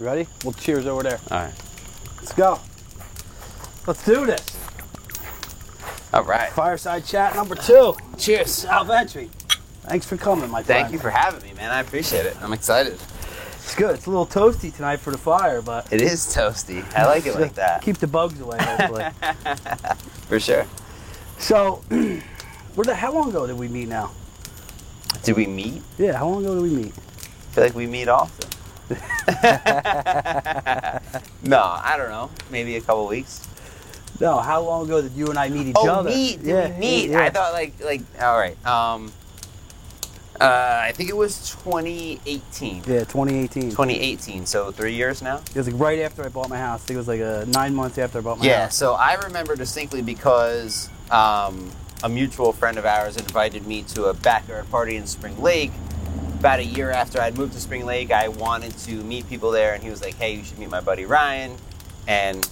[0.00, 0.26] You ready?
[0.42, 1.20] We'll cheers over there.
[1.30, 1.52] All right.
[2.16, 2.58] Let's go.
[3.86, 4.58] Let's do this.
[6.14, 6.50] All right.
[6.52, 7.94] Fireside chat number two.
[8.16, 10.84] Cheers, Sal Thanks for coming, my friend.
[10.84, 11.70] Thank you for having me, man.
[11.70, 12.34] I appreciate it.
[12.40, 12.94] I'm excited.
[13.56, 13.94] It's good.
[13.94, 16.82] It's a little toasty tonight for the fire, but It is toasty.
[16.94, 17.82] I like it like that.
[17.82, 19.04] keep the bugs away, hopefully.
[20.28, 20.66] For sure.
[21.38, 21.82] so,
[22.74, 24.12] where the, how long ago did we meet now?
[25.24, 25.82] Did we meet?
[25.98, 26.94] Yeah, how long ago did we meet?
[26.96, 28.48] I feel like we meet often.
[31.42, 32.30] no, I don't know.
[32.50, 33.46] Maybe a couple weeks.
[34.20, 35.88] No, how long ago did you and I meet each other?
[35.90, 36.10] Oh, other?
[36.10, 36.38] meet.
[36.42, 37.10] Did yeah, we meet?
[37.10, 37.20] yeah.
[37.20, 38.56] I thought like like all right.
[38.66, 39.12] Um
[40.40, 42.76] uh, I think it was 2018.
[42.86, 43.70] Yeah, 2018.
[43.70, 44.46] 2018.
[44.46, 45.36] So three years now.
[45.36, 46.82] It was like right after I bought my house.
[46.82, 48.74] I think it was like uh, nine months after I bought my Yeah, house.
[48.74, 51.70] so I remember distinctly because um,
[52.02, 55.72] a mutual friend of ours invited me to a backyard party in Spring Lake.
[56.40, 59.74] About a year after I'd moved to Spring Lake, I wanted to meet people there,
[59.74, 61.54] and he was like, "Hey, you should meet my buddy Ryan."
[62.08, 62.48] And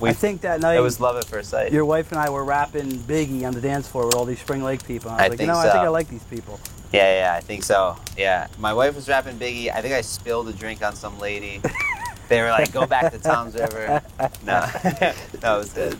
[0.00, 1.70] we, I think that night it was love at first sight.
[1.72, 4.64] your wife and I were rapping Biggie on the dance floor with all these Spring
[4.64, 5.12] Lake people.
[5.12, 5.74] And I was I like, think you know, I think.
[5.76, 6.58] I like these people.
[6.92, 7.96] Yeah, yeah, I think so.
[8.18, 9.72] Yeah, my wife was rapping Biggie.
[9.72, 11.62] I think I spilled a drink on some lady.
[12.28, 14.02] they were like, "Go back to Toms River."
[14.44, 15.14] No, that
[15.56, 15.96] was good.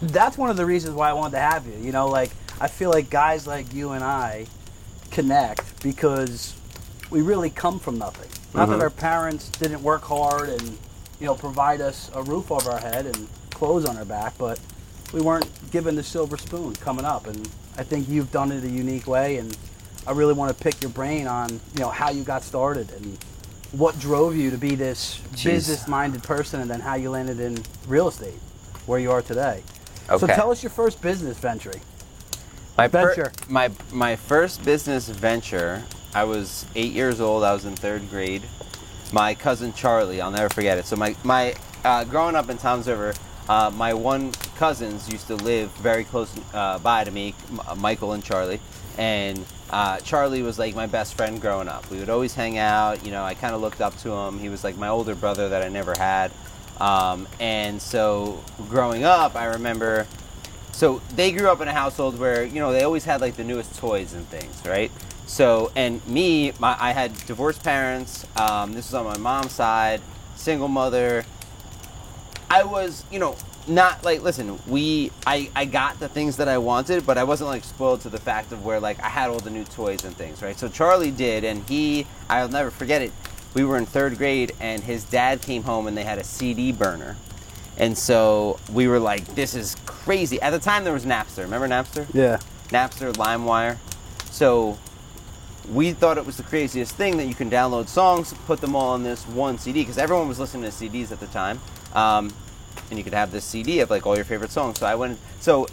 [0.00, 1.74] That's one of the reasons why I wanted to have you.
[1.82, 2.30] You know, like
[2.62, 4.46] I feel like guys like you and I
[5.14, 6.54] connect because
[7.10, 8.28] we really come from nothing.
[8.54, 8.82] Not that Mhm.
[8.82, 10.62] our parents didn't work hard and
[11.20, 14.58] you know provide us a roof over our head and clothes on our back, but
[15.12, 17.26] we weren't given the silver spoon coming up.
[17.26, 17.48] And
[17.78, 19.56] I think you've done it a unique way, and
[20.06, 23.16] I really want to pick your brain on you know how you got started and
[23.72, 25.44] what drove you to be this Jeez.
[25.44, 28.38] business-minded person, and then how you landed in real estate,
[28.86, 29.62] where you are today.
[30.18, 31.72] So tell us your first business venture.
[32.76, 35.84] My per- my my first business venture.
[36.12, 37.44] I was eight years old.
[37.44, 38.42] I was in third grade.
[39.12, 40.86] My cousin Charlie, I'll never forget it.
[40.86, 43.14] So my my uh, growing up in Toms River,
[43.48, 47.34] uh, my one cousins used to live very close uh, by to me,
[47.68, 48.60] M- Michael and Charlie,
[48.98, 51.88] and uh, Charlie was like my best friend growing up.
[51.90, 53.04] We would always hang out.
[53.04, 54.38] You know, I kind of looked up to him.
[54.38, 56.32] He was like my older brother that I never had.
[56.80, 60.08] Um, and so growing up, I remember
[60.74, 63.44] so they grew up in a household where you know they always had like the
[63.44, 64.90] newest toys and things right?
[65.26, 70.00] So and me my, i had divorced parents um, this was on my mom's side
[70.36, 71.24] single mother.
[72.50, 73.36] I was you know
[73.66, 77.48] not like listen we I, I got the things that i wanted but i wasn't
[77.48, 80.14] like spoiled to the fact of where like i had all the new toys and
[80.14, 80.58] things right?
[80.58, 83.10] So charlie did and he i'll never forget it
[83.54, 86.72] we were in third grade and his dad came home and they had a cd
[86.72, 87.16] burner
[87.78, 90.40] and so we were like, this is crazy.
[90.40, 91.38] At the time, there was Napster.
[91.42, 92.06] Remember Napster?
[92.14, 92.38] Yeah.
[92.68, 93.78] Napster, LimeWire.
[94.30, 94.78] So
[95.70, 98.90] we thought it was the craziest thing that you can download songs, put them all
[98.90, 101.60] on this one CD, because everyone was listening to CDs at the time.
[101.94, 102.32] Um,
[102.90, 104.78] and you could have this CD of like all your favorite songs.
[104.80, 105.66] So I went, so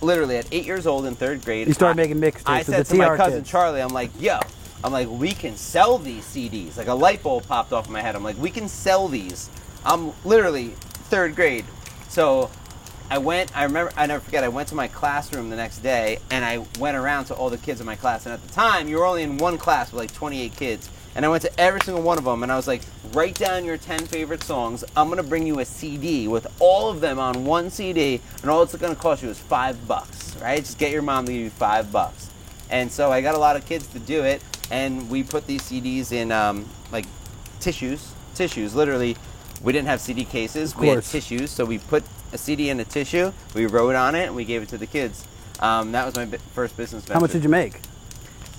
[0.00, 2.86] literally at eight years old in third grade, You started I- making mixtapes I said
[2.86, 3.50] to my cousin kids.
[3.50, 4.38] Charlie, I'm like, yo,
[4.84, 6.76] I'm like, we can sell these CDs.
[6.76, 8.14] Like a light bulb popped off in my head.
[8.14, 9.48] I'm like, we can sell these.
[9.84, 11.64] I'm literally third grade.
[12.08, 12.50] So
[13.10, 16.18] I went, I remember, I never forget, I went to my classroom the next day
[16.30, 18.24] and I went around to all the kids in my class.
[18.24, 20.88] And at the time, you were only in one class with like 28 kids.
[21.14, 22.82] And I went to every single one of them and I was like,
[23.12, 24.84] write down your 10 favorite songs.
[24.96, 28.20] I'm going to bring you a CD with all of them on one CD.
[28.42, 30.58] And all it's going to cost you is five bucks, right?
[30.58, 32.30] Just get your mom to give you five bucks.
[32.70, 34.42] And so I got a lot of kids to do it.
[34.70, 37.06] And we put these CDs in um, like
[37.60, 39.16] tissues, tissues, literally.
[39.64, 40.76] We didn't have CD cases.
[40.76, 43.32] We had tissues, so we put a CD in a tissue.
[43.54, 45.26] We wrote on it, and we gave it to the kids.
[45.58, 47.14] Um, that was my bi- first business venture.
[47.14, 47.80] How much did you make?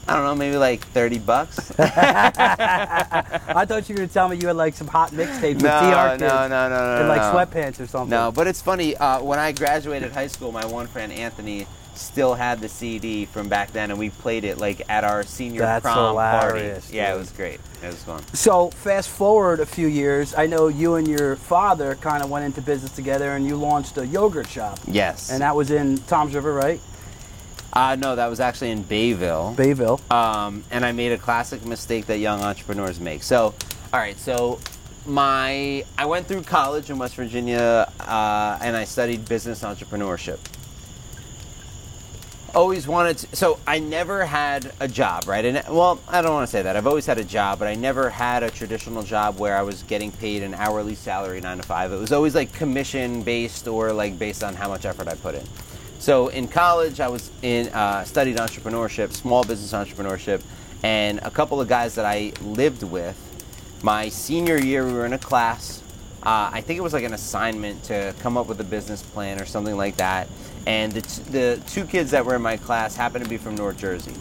[0.08, 1.72] I don't know, maybe like thirty bucks.
[1.80, 5.64] I thought you were going to tell me you had like some hot mixtapes with
[5.64, 7.34] no, TR no, no, no, no, and like no.
[7.34, 8.10] sweatpants or something.
[8.10, 8.96] No, but it's funny.
[8.98, 13.50] Uh, when I graduated high school, my one friend Anthony still had the CD from
[13.50, 16.72] back then, and we played it like at our senior That's prom party.
[16.92, 17.60] Yeah, it was great.
[17.84, 18.24] It was fun.
[18.34, 22.46] So fast forward a few years, I know you and your father kind of went
[22.46, 25.30] into business together, and you launched a yogurt shop, Yes.
[25.32, 26.80] and that was in Toms River, right?
[27.74, 29.54] uh, no, that was actually in Bayville.
[29.58, 30.00] Bayville.
[30.10, 33.22] um, and I made a classic mistake that young entrepreneurs make.
[33.22, 33.54] So,
[33.94, 34.60] all right, so
[35.06, 40.40] my I went through college in West Virginia, uh, and I studied business entrepreneurship.
[42.56, 45.44] Always wanted to, so I never had a job, right?
[45.44, 46.78] And well, I don't want to say that.
[46.78, 49.84] I've always had a job, but I never had a traditional job where I was
[49.84, 51.92] getting paid an hourly salary, nine to five.
[51.92, 55.36] It was always like commission based or like based on how much effort I put
[55.36, 55.44] in.
[56.00, 60.42] So in college, I was in uh, studied entrepreneurship, small business entrepreneurship,
[60.82, 63.18] and a couple of guys that I lived with,
[63.84, 65.82] My senior year, we were in a class.
[66.24, 69.42] Uh, I think it was like an assignment to come up with a business plan
[69.42, 70.28] or something like that.
[70.68, 73.56] And the, t- the two kids that were in my class happened to be from
[73.56, 74.14] North Jersey.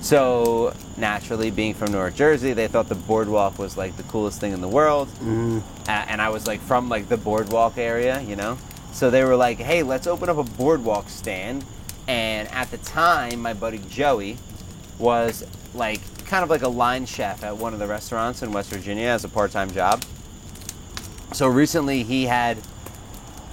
[0.00, 4.52] So naturally, being from North Jersey, they thought the boardwalk was like the coolest thing
[4.52, 5.58] in the world, Mm-hmm.
[5.88, 8.58] A- and I was like from like the boardwalk area, you know.
[8.92, 11.64] So they were like, "Hey, let's open up a boardwalk stand."
[12.06, 14.38] And at the time, my buddy Joey
[14.98, 15.44] was
[15.74, 19.08] like kind of like a line chef at one of the restaurants in West Virginia
[19.08, 20.02] as a part-time job.
[21.32, 22.58] So recently, he had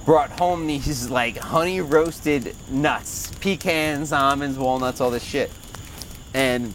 [0.06, 5.50] brought home these like honey roasted nuts, pecans, almonds, walnuts, all this shit
[6.36, 6.74] and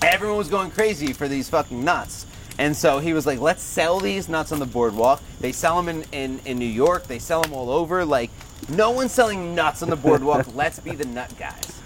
[0.00, 2.24] everyone was going crazy for these fucking nuts.
[2.58, 5.22] And so he was like, let's sell these nuts on the boardwalk.
[5.38, 8.06] They sell them in, in, in New York, they sell them all over.
[8.06, 8.30] Like,
[8.70, 10.46] no one's selling nuts on the boardwalk.
[10.54, 11.78] let's be the nut guys.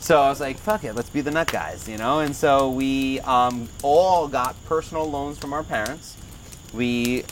[0.00, 2.18] So I was like, fuck it, let's be the nut guys, you know?
[2.18, 6.16] And so we um, all got personal loans from our parents.
[6.74, 7.24] We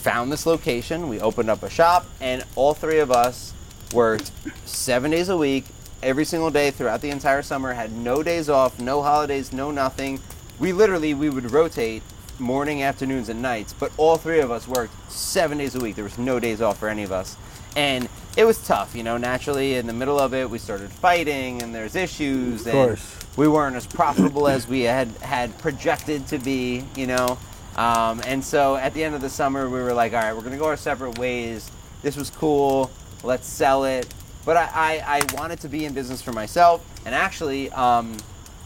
[0.00, 3.52] found this location, we opened up a shop, and all three of us
[3.92, 4.30] worked
[4.64, 5.66] seven days a week,
[6.02, 10.18] every single day throughout the entire summer, had no days off, no holidays, no nothing.
[10.58, 12.02] We literally, we would rotate
[12.38, 15.94] morning, afternoons, and nights, but all three of us worked seven days a week.
[15.94, 17.36] There was no days off for any of us.
[17.76, 21.62] And it was tough, you know, naturally in the middle of it, we started fighting
[21.62, 22.62] and there's issues.
[22.62, 23.16] Of and course.
[23.36, 27.38] we weren't as profitable as we had had projected to be, you know.
[27.80, 30.42] Um, and so at the end of the summer, we were like, all right, we're
[30.42, 31.70] going to go our separate ways.
[32.02, 32.90] This was cool.
[33.24, 34.12] Let's sell it.
[34.44, 36.84] But I, I, I wanted to be in business for myself.
[37.06, 38.18] And actually, um,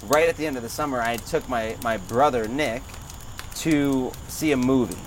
[0.07, 2.83] right at the end of the summer, I took my, my brother, Nick,
[3.59, 4.99] to see a movie.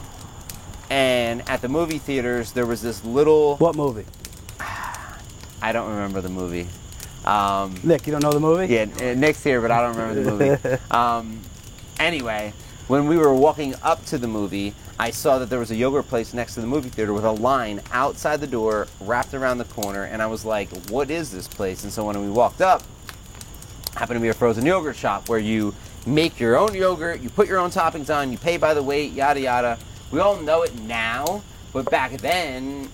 [0.89, 3.57] And at the movie theaters, there was this little.
[3.57, 4.05] What movie?
[5.61, 6.69] I don't remember the movie.
[7.25, 8.73] Um, Nick, you don't know the movie?
[8.73, 10.81] yeah, Nick's here, but I don't remember the movie.
[10.91, 11.41] Um,
[11.99, 12.53] anyway,
[12.87, 16.07] when we were walking up to the movie, I saw that there was a yogurt
[16.07, 19.65] place next to the movie theater with a line outside the door, wrapped around the
[19.65, 22.83] corner, and I was like, "What is this place?" And so when we walked up,
[23.95, 25.73] happened to be a frozen yogurt shop where you
[26.05, 29.11] make your own yogurt, you put your own toppings on, you pay by the weight,
[29.11, 29.77] yada yada.
[30.11, 31.43] We all know it now,
[31.73, 32.89] but back then,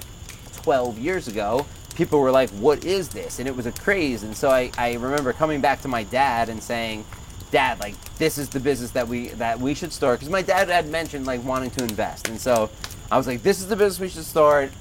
[0.63, 3.37] 12 years ago, people were like, What is this?
[3.37, 4.23] And it was a craze.
[4.23, 7.05] And so I, I remember coming back to my dad and saying,
[7.53, 10.69] Dad, like this is the business that we that we should start because my dad
[10.69, 12.71] had mentioned like wanting to invest, and so
[13.11, 14.71] I was like, "This is the business we should start."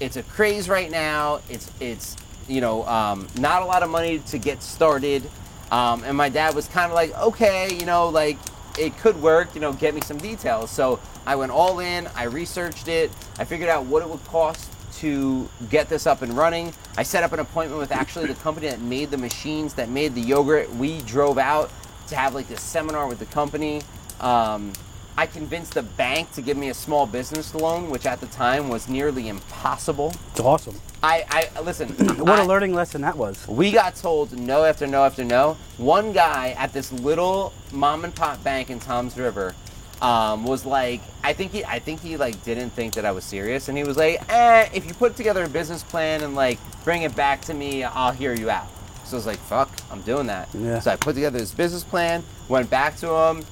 [0.00, 1.40] It's a craze right now.
[1.48, 2.16] It's it's
[2.48, 5.22] you know um, not a lot of money to get started,
[5.70, 8.38] um, and my dad was kind of like, "Okay, you know, like
[8.76, 9.54] it could work.
[9.54, 12.08] You know, get me some details." So I went all in.
[12.16, 13.12] I researched it.
[13.38, 14.68] I figured out what it would cost
[14.98, 16.72] to get this up and running.
[16.96, 20.16] I set up an appointment with actually the company that made the machines that made
[20.16, 20.74] the yogurt.
[20.74, 21.70] We drove out
[22.08, 23.82] to have like this seminar with the company.
[24.20, 24.72] Um,
[25.18, 28.68] I convinced the bank to give me a small business loan, which at the time
[28.68, 30.12] was nearly impossible.
[30.32, 30.78] It's awesome.
[31.02, 31.88] I, I listen.
[32.26, 33.46] What a I- learning lesson that was.
[33.48, 35.56] we got told no after no after no.
[35.78, 39.54] One guy at this little mom and pop bank in Toms River
[40.02, 43.24] um, was like, I think he, I think he like didn't think that I was
[43.24, 46.58] serious, and he was like, eh, if you put together a business plan and like
[46.84, 48.66] bring it back to me, I'll hear you out.
[49.06, 50.48] So I was like, fuck, I'm doing that.
[50.52, 50.80] Yeah.
[50.80, 53.44] So I put together this business plan, went back to him.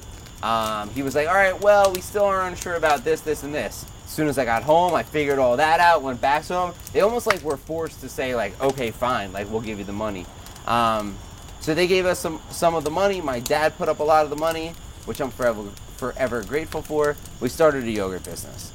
[0.43, 3.55] Um, he was like, all right, well, we still aren't unsure about this, this, and
[3.55, 3.85] this.
[4.03, 6.73] As soon as I got home, I figured all that out, went back to him.
[6.91, 9.93] They almost like were forced to say like, okay, fine, like we'll give you the
[9.93, 10.25] money.
[10.67, 11.17] Um,
[11.61, 13.21] so they gave us some some of the money.
[13.21, 14.73] My dad put up a lot of the money,
[15.05, 15.63] which I'm forever
[15.97, 17.15] forever grateful for.
[17.39, 18.71] We started a yogurt business.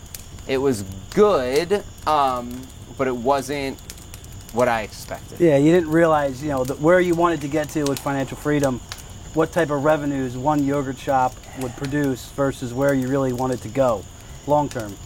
[0.48, 0.82] It was
[1.14, 2.62] good, um,
[2.98, 3.78] but it wasn't
[4.52, 5.40] what I expected.
[5.40, 8.36] Yeah, you didn't realize, you know, that where you wanted to get to with financial
[8.36, 8.80] freedom,
[9.34, 13.68] what type of revenues one yogurt shop would produce versus where you really wanted to
[13.68, 14.04] go
[14.46, 14.96] long term.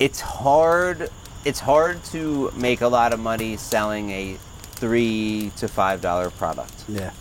[0.00, 1.08] it's hard
[1.44, 4.36] it's hard to make a lot of money selling a
[4.72, 7.12] three to five dollar product Yeah.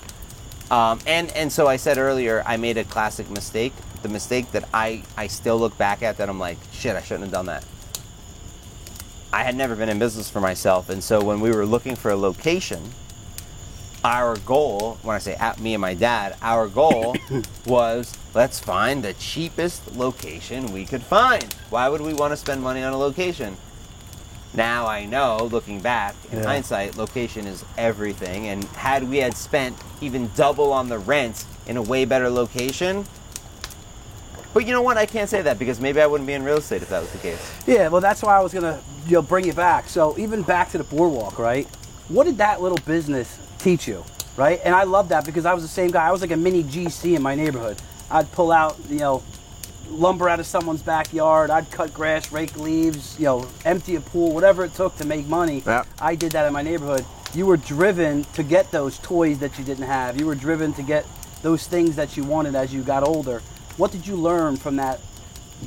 [0.71, 4.67] um, and and so i said earlier i made a classic mistake the mistake that
[4.73, 7.63] i i still look back at that i'm like shit i shouldn't have done that
[9.33, 12.11] i had never been in business for myself and so when we were looking for
[12.11, 12.81] a location
[14.03, 17.15] our goal when i say at me and my dad our goal
[17.65, 22.61] was let's find the cheapest location we could find why would we want to spend
[22.61, 23.55] money on a location
[24.53, 26.45] now i know looking back in Yeah.
[26.45, 31.77] hindsight location is everything and had we had spent even double on the rent in
[31.77, 33.05] a way better location
[34.53, 36.57] but you know what i can't say that because maybe i wouldn't be in real
[36.57, 39.21] estate if that was the case Yeah, well, that's why I was gonna you know,
[39.21, 39.89] bring you back.
[39.89, 41.67] So even back to the boardwalk, right?
[42.07, 44.03] What did that little business teach you,
[44.37, 44.59] right?
[44.63, 46.07] And I love that because I was the same guy.
[46.07, 47.81] I was like a mini GC in my neighborhood.
[48.11, 49.23] I'd pull out, you know,
[49.89, 51.49] lumber out of someone's backyard.
[51.49, 55.25] I'd cut grass, rake leaves, you know, empty a pool, whatever it took to make
[55.27, 55.63] money.
[55.65, 55.83] Yeah.
[55.99, 57.05] I did that in my neighborhood.
[57.33, 60.19] You were driven to get those toys that you didn't have.
[60.19, 61.05] You were driven to get
[61.41, 63.41] those things that you wanted as you got older.
[63.77, 64.99] What did you learn from that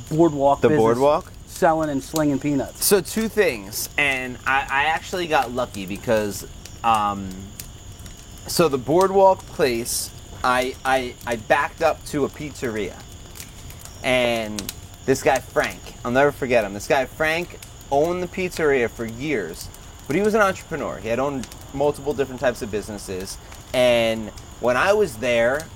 [0.09, 0.61] boardwalk?
[0.61, 1.31] The business, boardwalk?
[1.57, 2.85] selling and slinging peanuts.
[2.85, 6.47] So two things, and I, I actually got lucky because,
[6.83, 7.29] um,
[8.45, 10.11] so the boardwalk place,
[10.43, 12.95] I, I I backed up to a pizzeria,
[14.03, 14.61] and
[15.05, 16.73] this guy Frank, I'll never forget him.
[16.73, 17.59] This guy Frank
[17.91, 19.67] owned the pizzeria for years,
[20.05, 20.97] but he was an entrepreneur.
[20.97, 23.37] He had owned multiple different types of businesses,
[23.73, 25.67] and when I was there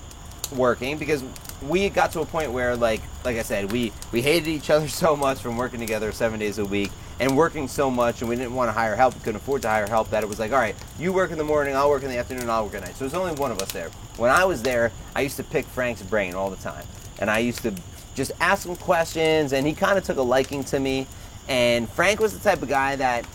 [0.56, 1.24] working, because
[1.62, 4.88] we got to a point where like like I said, we we hated each other
[5.04, 8.36] so much from working together seven days a week and working so much, and we
[8.36, 9.14] didn't want to hire help.
[9.20, 10.10] Couldn't afford to hire help.
[10.10, 12.18] That it was like, all right, you work in the morning, I'll work in the
[12.18, 12.96] afternoon, I'll work at night.
[12.96, 13.90] So there's only one of us there.
[14.18, 16.86] When I was there, I used to pick Frank's brain all the time,
[17.20, 17.74] and I used to
[18.16, 21.08] just ask him questions, and he kind of took a liking to me.
[21.48, 23.26] And Frank was the type of guy that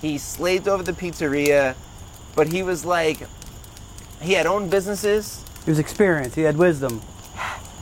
[0.00, 1.74] he slaved over the pizzeria,
[2.34, 3.20] but he was like,
[4.20, 6.36] he had owned businesses, He was experienced.
[6.36, 7.02] He had wisdom.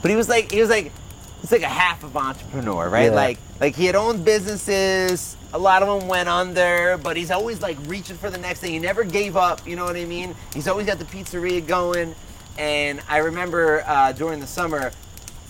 [0.05, 0.91] But he was like he was like
[1.41, 3.05] he's like a half of entrepreneur, right?
[3.05, 3.15] Yeah.
[3.15, 5.35] Like like he had owned businesses.
[5.51, 8.71] A lot of them went under, but he's always like reaching for the next thing.
[8.71, 9.67] He never gave up.
[9.67, 10.35] You know what I mean?
[10.53, 12.13] He's always got the pizzeria going.
[12.59, 14.91] And I remember uh, during the summer,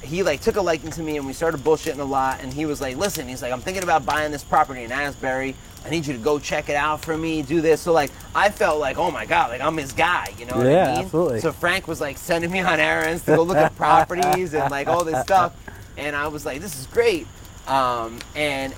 [0.06, 2.42] he like took a liking to me, and we started bullshitting a lot.
[2.42, 5.56] And he was like, "Listen," he's like, "I'm thinking about buying this property in Asbury.
[5.86, 7.42] I need you to go check it out for me.
[7.42, 10.46] Do this." So like, I felt like, "Oh my god, like I'm his guy." You
[10.46, 11.06] know what Yeah, I mean?
[11.06, 11.42] absolutely.
[11.42, 14.88] So Frank was like sending me on errands to go look at properties and like
[14.88, 15.54] all this stuff,
[15.98, 17.28] and I was like, "This is great."
[17.68, 18.74] Um, and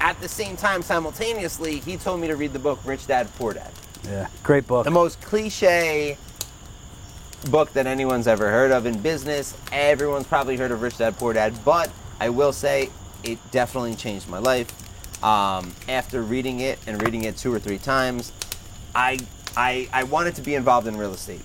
[0.00, 3.52] at the same time, simultaneously, he told me to read the book Rich Dad Poor
[3.52, 3.70] Dad,
[4.04, 4.84] Yeah, great book.
[4.84, 6.16] the most cliche
[7.50, 9.54] book that anyone's ever heard of in business.
[9.72, 12.90] Everyone's probably heard of Rich Dad Poor Dad, but I will say
[13.24, 14.68] it definitely changed my life.
[15.24, 18.32] Um, after reading it and reading it two or three times,
[18.94, 19.18] I,
[19.56, 21.42] I I wanted to be involved in real estate.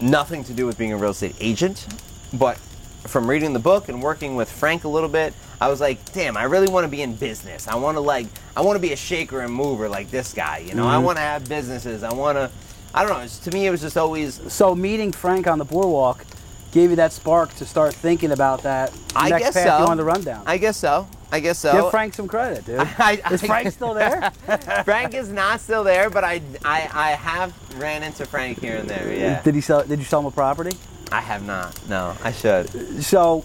[0.00, 1.86] Nothing to do with being a real estate agent,
[2.32, 2.58] but
[3.06, 6.36] from reading the book and working with Frank a little bit, I was like, damn,
[6.36, 7.66] I really want to be in business.
[7.66, 10.58] I want to like, I want to be a shaker and mover like this guy.
[10.58, 11.02] You know, I Mhm.
[11.04, 12.02] want to have businesses.
[12.02, 12.50] I want to.
[12.94, 13.24] I don't know.
[13.24, 14.40] It's, to me, it was just always.
[14.52, 16.24] So meeting Frank on the boardwalk
[16.72, 19.78] gave you that spark to start thinking about that I next guess path so.
[19.78, 20.42] you wanted to run down.
[20.46, 21.08] I guess so.
[21.32, 21.72] I guess so.
[21.72, 22.78] Give Frank some credit, dude.
[22.98, 24.30] I- I- Is Frank still there?
[24.84, 28.88] Frank is not still there, but I, I, I have ran into Frank here and
[28.88, 29.12] there.
[29.12, 29.82] Yeah, Did he sell?
[29.84, 30.76] Did you sell him a property?
[31.10, 31.78] I have not.
[31.88, 33.02] No, I should.
[33.04, 33.44] So,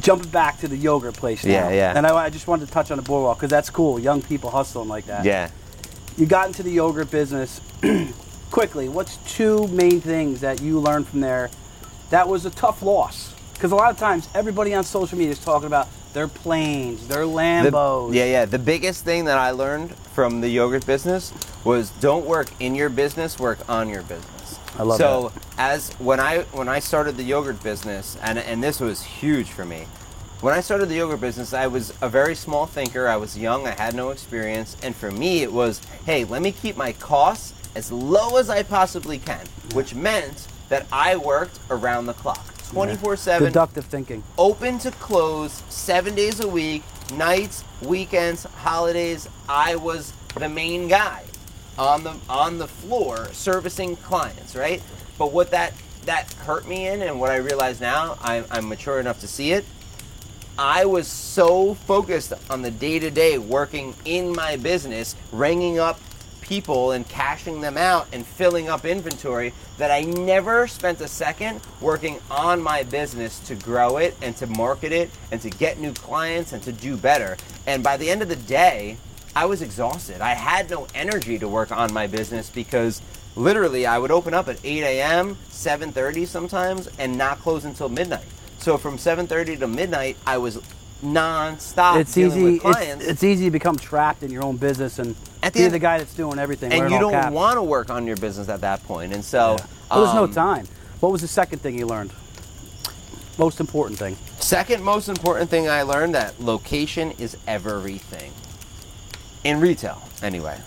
[0.00, 1.50] jumping back to the yogurt place now.
[1.52, 1.92] Yeah, yeah.
[1.96, 3.98] And I, I just wanted to touch on the boardwalk because that's cool.
[3.98, 5.24] Young people hustling like that.
[5.24, 5.50] Yeah.
[6.16, 7.60] You got into the yogurt business
[8.50, 8.88] quickly.
[8.88, 11.50] What's two main things that you learned from there?
[12.10, 15.38] That was a tough loss because a lot of times everybody on social media is
[15.38, 18.14] talking about their planes, their The- Lambos.
[18.14, 18.44] yeah, yeah.
[18.44, 21.32] The biggest thing that I learned from the yogurt business
[21.64, 24.58] was don't work in your business, work on your business.
[24.78, 28.80] I love so as when I when I started the yogurt business, and and this
[28.80, 29.86] was huge for me.
[30.40, 33.06] When I started the yogurt business, I was a very small thinker.
[33.06, 33.66] I was young.
[33.66, 37.52] I had no experience, and for me, it was, hey, let me keep my costs
[37.74, 43.16] as low as I possibly can, which meant that I worked around the clock, 24
[43.16, 44.22] seven Deductive thinking.
[44.38, 46.82] open to close seven days a week,
[47.14, 49.28] nights, weekends, holidays.
[49.48, 51.24] I was the main guy
[51.78, 54.82] on the on the floor servicing clients, right?
[55.18, 55.72] But what that
[56.06, 59.52] that hurt me in, and what I realize now, I'm, I'm mature enough to see
[59.52, 59.64] it.
[60.58, 66.00] I was so focused on the day to day working in my business, ringing up
[66.50, 71.60] people and cashing them out and filling up inventory that I never spent a second
[71.80, 75.92] working on my business to grow it and to market it and to get new
[75.92, 77.36] clients and to do better.
[77.68, 78.96] And by the end of the day,
[79.36, 80.20] I was exhausted.
[80.20, 83.00] I had no energy to work on my business because
[83.36, 88.26] literally I would open up at 8 a.m., 7:30 sometimes, and not close until midnight.
[88.58, 90.58] So from 7:30 to midnight, I was
[91.00, 92.44] non-stop it's dealing easy.
[92.44, 93.04] with It's, clients.
[93.06, 95.78] it's easy to become trapped in your own business and At the be end- the
[95.78, 96.72] guy that's doing everything.
[96.72, 99.12] and you don't want to work on your business at that point.
[99.12, 99.66] And so Yeah.
[99.90, 100.66] Well, there's no um, time.
[101.00, 102.12] What was the second thing you learned?
[103.38, 104.16] Most important thing.
[104.38, 108.32] Second most important thing I learned that location is everything.
[109.44, 110.58] In retail, anyway.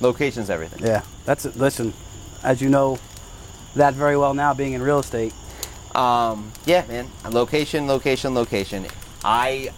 [0.00, 0.84] Location's everything.
[0.84, 1.56] Yeah, that's it.
[1.56, 1.94] Listen,
[2.42, 2.98] as you know
[3.76, 5.32] that very well now, being in real estate.
[5.94, 7.08] Um, yeah, man.
[7.30, 8.86] Location, location, location.
[9.24, 9.70] I,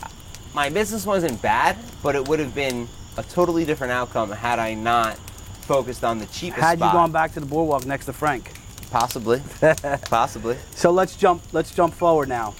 [0.54, 4.74] my business wasn't bad, but it would have been a totally different outcome had I
[4.74, 5.18] not
[5.62, 6.92] focused on the cheapest Had spot.
[6.94, 8.52] you gone back to the boardwalk next to Frank.
[8.90, 9.42] Possibly,
[10.08, 10.56] possibly.
[10.70, 11.42] So let's jump.
[11.52, 12.54] Let's jump forward now.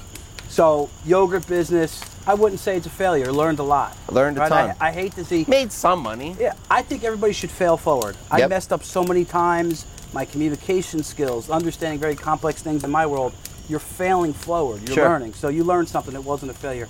[0.49, 3.33] So yogurt business, I wouldn't say it's a failure.
[3.33, 3.97] Learned a lot.
[4.11, 4.49] Learned a Right?
[4.49, 4.77] ton.
[4.81, 5.45] I, I hate to see.
[5.49, 6.37] Made some money.
[6.39, 8.17] Yeah, I think everybody should fail forward.
[8.31, 9.87] I messed up so many times.
[10.13, 13.33] My communication skills, understanding very complex things in my world,
[13.69, 14.81] you're failing forward.
[14.89, 15.09] You're Sure.
[15.09, 15.35] learning.
[15.35, 16.15] So you learned something.
[16.15, 16.89] It wasn't a failure.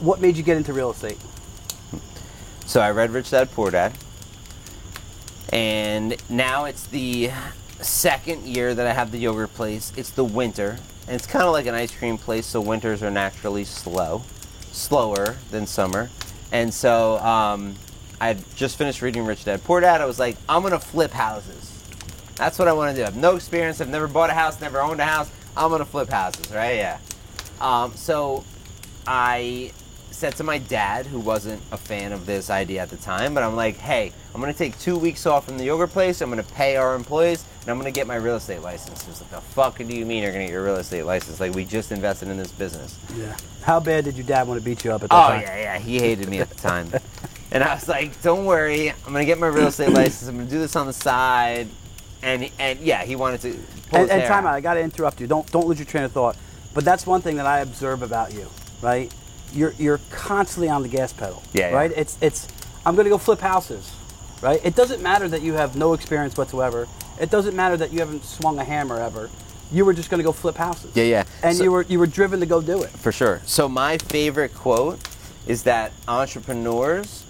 [0.00, 1.18] What made you get into real estate?
[2.72, 3.92] So I read Rich Dad Poor Dad,
[5.50, 7.30] and now it's the
[7.82, 9.92] second year that I have the yogurt place.
[9.94, 12.46] It's the winter, and it's kind of like an ice cream place.
[12.46, 14.22] So winters are naturally slow,
[14.70, 16.08] slower than summer,
[16.50, 17.74] and so um,
[18.22, 20.00] I just finished reading Rich Dad Poor Dad.
[20.00, 21.78] I was like, I'm gonna flip houses.
[22.36, 23.02] That's what I want to do.
[23.02, 23.82] I have no experience.
[23.82, 25.30] I've never bought a house, never owned a house.
[25.58, 26.76] I'm gonna flip houses, right?
[26.76, 26.98] Yeah.
[27.60, 28.44] Um, so
[29.06, 29.72] I
[30.22, 33.42] said to my dad, who wasn't a fan of this idea at the time, but
[33.42, 36.20] I'm like, hey, I'm gonna take two weeks off from the yogurt place.
[36.20, 39.02] I'm gonna pay our employees, and I'm gonna get my real estate license.
[39.02, 41.40] He was like, the fuck do you mean you're gonna get your real estate license?
[41.40, 42.96] Like, we just invested in this business.
[43.16, 43.36] Yeah.
[43.62, 45.40] How bad did your dad want to beat you up at that Oh time?
[45.40, 45.78] Oh yeah, yeah.
[45.80, 46.92] He hated me at the time,
[47.50, 50.28] and I was like, "Don't worry, I'm gonna get my real estate license.
[50.28, 51.66] I'm gonna do this on the side."
[52.22, 53.58] And and yeah, he wanted to.
[53.88, 54.50] Pull And, and time out.
[54.50, 54.54] out.
[54.54, 55.26] I got to interrupt you.
[55.26, 56.36] Don't don't lose your train of thought.
[56.74, 58.46] But that's one thing that I observe about you,
[58.80, 59.12] right?
[59.52, 61.42] You're you're constantly on the gas pedal.
[61.52, 61.76] Yeah, yeah.
[61.76, 61.92] Right.
[61.94, 62.48] It's it's.
[62.84, 63.92] I'm going to go flip houses,
[64.40, 64.60] right?
[64.64, 66.88] It doesn't matter that you have no experience whatsoever.
[67.20, 69.30] It doesn't matter that you haven't swung a hammer ever.
[69.70, 70.90] You were just going to go flip houses.
[70.94, 71.24] Yeah, yeah.
[71.42, 72.90] And So- you were you were driven to go do it.
[72.90, 73.40] For sure.
[73.46, 74.98] So my favorite quote
[75.46, 77.24] is that entrepreneurs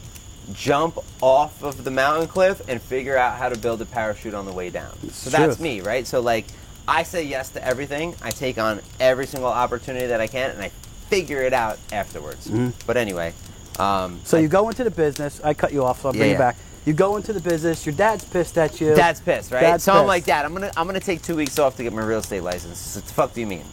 [0.54, 4.44] jump off of the mountain cliff and figure out how to build a parachute on
[4.44, 4.92] the way down.
[5.10, 6.06] So that's me, right?
[6.06, 6.46] So like
[6.88, 8.14] I say yes to everything.
[8.22, 10.70] I take on every single opportunity that I can and I
[11.12, 12.50] figure it out afterwards.
[12.86, 13.34] But anyway,
[13.78, 15.40] um, So you go into the business.
[15.44, 16.56] I cut you off, so I'll bring Yeah, you back.
[16.86, 17.84] You go into the business.
[17.86, 18.94] Your dad's pissed at you.
[18.94, 19.60] Dad's pissed, right?
[19.60, 21.92] Dad's so I'm like, Dad, I'm gonna I'm gonna take two weeks off to get
[21.92, 22.78] my real estate license.
[22.78, 23.64] Said, the fuck do you mean?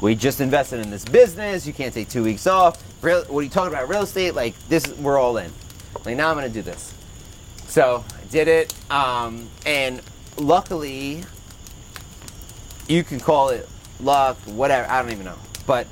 [0.00, 1.66] We just invested in this business.
[1.66, 2.82] You can't take two weeks off.
[3.02, 3.88] Real, what are you talking about?
[3.88, 4.34] Real estate?
[4.34, 4.86] Like this?
[4.98, 5.50] We're all in.
[6.04, 6.92] Like now I'm gonna do this.
[7.68, 10.02] So I did it, um, and
[10.36, 11.24] luckily,
[12.88, 13.68] you can call it
[14.00, 14.86] luck, whatever.
[14.90, 15.86] I don't even know, but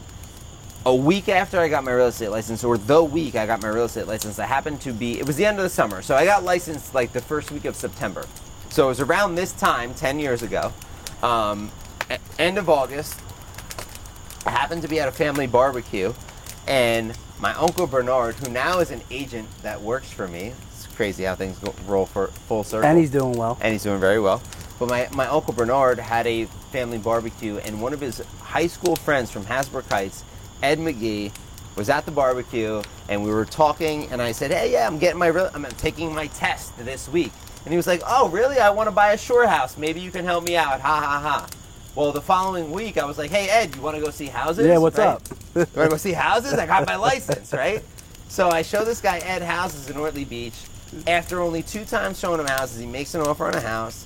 [0.85, 3.69] a week after I got my real estate license, or the week I got my
[3.69, 6.03] real estate license, I happened to be, it was the end of the summer.
[6.03, 8.27] So I got licensed like the first week of September.
[8.71, 10.73] So it was around this time, 10 years ago,
[11.23, 11.71] um,
[12.39, 13.19] end of August.
[14.45, 16.13] I happened to be at a family barbecue,
[16.67, 21.25] and my uncle Bernard, who now is an agent that works for me, it's crazy
[21.25, 23.57] how things go, roll for full circle and he's doing well.
[23.61, 24.43] and he's doing very well.
[24.81, 28.97] But my, my uncle Bernard had a family barbecue, and one of his high school
[28.97, 30.25] friends from Hasbrouck Heights,
[30.63, 31.33] Ed McGee,
[31.77, 35.19] was at the barbecue, and we were talking, and I said, "Hey, yeah, I'm getting
[35.19, 37.33] my real, I'm taking my test this week."
[37.65, 38.59] And he was like, "Oh, really?
[38.59, 39.77] I want to buy a shore house.
[39.79, 41.47] Maybe you can help me out." Ha ha ha.
[41.95, 44.67] Well, the following week, I was like, "Hey, Ed, you want to go see houses?"
[44.67, 45.09] Yeah, what's Right?
[45.09, 45.23] up?
[45.55, 46.55] You want to go see houses?
[46.55, 47.83] I got my license, right?
[48.29, 50.55] So I show this guy Ed houses in Ortley Beach.
[51.07, 54.05] After only two times showing him houses, he makes an offer on a house.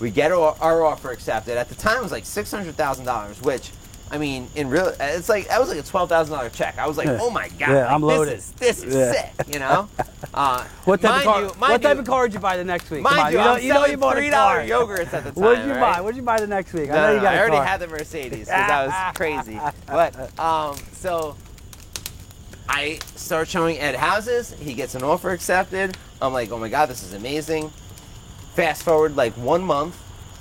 [0.00, 1.56] We get our, our offer accepted.
[1.56, 3.70] At the time, it was like six hundred thousand dollars, which,
[4.10, 6.78] I mean, in real, it's like that was like a twelve thousand dollar check.
[6.78, 8.34] I was like, oh my god, Yeah, I'm loaded.
[8.38, 9.12] This is, this is Yeah.
[9.12, 9.88] sick, you know.
[10.34, 11.40] Uh, What type of car?
[11.42, 13.00] You, what type you, of car did you buy the next week?
[13.00, 15.30] Mind Come on, you, you know, you know you bought three dollar yogurts at the
[15.32, 15.42] time.
[15.42, 15.94] What did you right?
[15.96, 16.00] buy?
[16.02, 16.90] What did you buy the next week?
[16.90, 17.64] I know you got I already car.
[17.64, 19.58] had the Mercedes because that was crazy.
[19.86, 21.36] But um, so
[22.68, 24.52] I start showing Ed houses.
[24.60, 25.96] He gets an offer accepted.
[26.20, 27.70] I'm like, oh my god, this is amazing.
[28.54, 29.96] Fast forward like one month.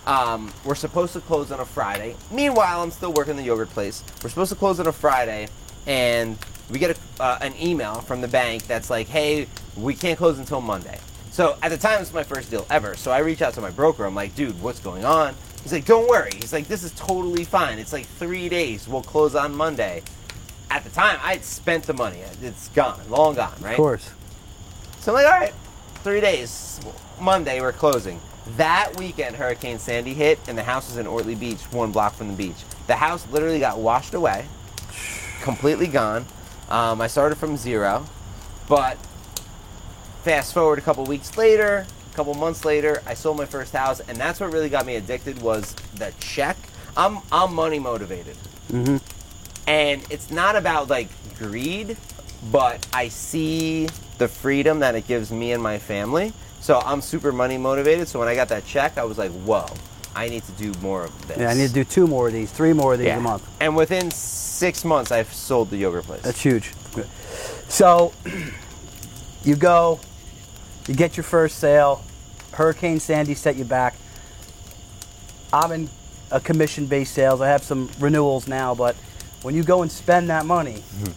[0.05, 2.15] Um, we're supposed to close on a Friday.
[2.31, 4.03] Meanwhile, I'm still working the yogurt place.
[4.23, 5.47] We're supposed to close on a Friday,
[5.87, 6.37] and
[6.69, 10.37] we get a, uh, an email from the bank that's like, hey, we can't close
[10.39, 10.99] until Monday.
[11.31, 12.95] So at the time, it's my first deal ever.
[12.95, 14.05] So I reach out to my broker.
[14.05, 15.35] I'm like, dude, what's going on?
[15.63, 16.31] He's like, don't worry.
[16.35, 17.79] He's like, this is totally fine.
[17.79, 18.87] It's like three days.
[18.87, 20.03] We'll close on Monday.
[20.69, 22.19] At the time, I had spent the money.
[22.41, 23.71] It's gone, long gone, right?
[23.71, 24.11] Of course.
[24.99, 25.53] So I'm like, all right,
[26.03, 26.79] three days.
[27.19, 28.19] Monday, we're closing.
[28.47, 32.27] That weekend, Hurricane Sandy hit, and the house was in Ortley Beach, one block from
[32.27, 32.57] the beach.
[32.87, 34.45] The house literally got washed away,
[35.41, 36.25] completely gone.
[36.69, 38.05] Um, I started from zero,
[38.69, 38.97] but
[40.23, 43.99] fast forward a couple weeks later, a couple months later, I sold my first house,
[43.99, 46.57] and that's what really got me addicted was the check.
[46.95, 48.37] I'm I'm money motivated,
[49.67, 51.97] and it's not about like greed,
[52.51, 53.87] but I see
[54.19, 56.31] the freedom that it gives me and my family.
[56.65, 58.07] So I'm super money motivated.
[58.07, 59.67] So when I got that check, I was like, whoa,
[60.15, 61.37] I need to do more of this.
[61.37, 63.17] Yeah, I need to do two more of these, three more of these Yeah.
[63.17, 63.47] a month.
[63.59, 66.23] And within six months, I've sold the yogurt place.
[66.23, 66.71] That's huge.
[67.67, 68.13] So
[69.43, 69.99] you go,
[70.87, 72.03] you get your first sale.
[72.53, 73.93] Hurricane Sandy set you back.
[75.53, 75.89] I'm in
[76.31, 77.41] a commission-based sales.
[77.41, 78.95] I have some renewals now, but
[79.43, 81.11] when you go and spend that money mm-hmm.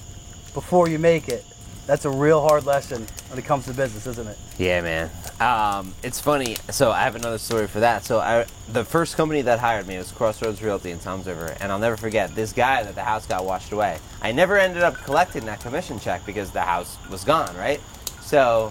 [0.53, 1.43] before you make it,
[1.89, 4.37] that's a real hard lesson when it comes to business, isn't it?
[4.59, 5.11] Yeah, man.
[5.41, 6.57] Um, it's funny.
[6.71, 8.05] So I have another story for that.
[8.05, 11.73] So I, the first company that hired me was Crossroads Realty in Toms River, and
[11.73, 13.99] I'll never forget this guy that the house got washed away.
[14.21, 17.81] I never ended up collecting that commission check because the house was gone, right?
[18.21, 18.71] So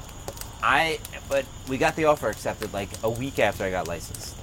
[0.62, 4.36] I, but we got the offer accepted like a week after I got licensed.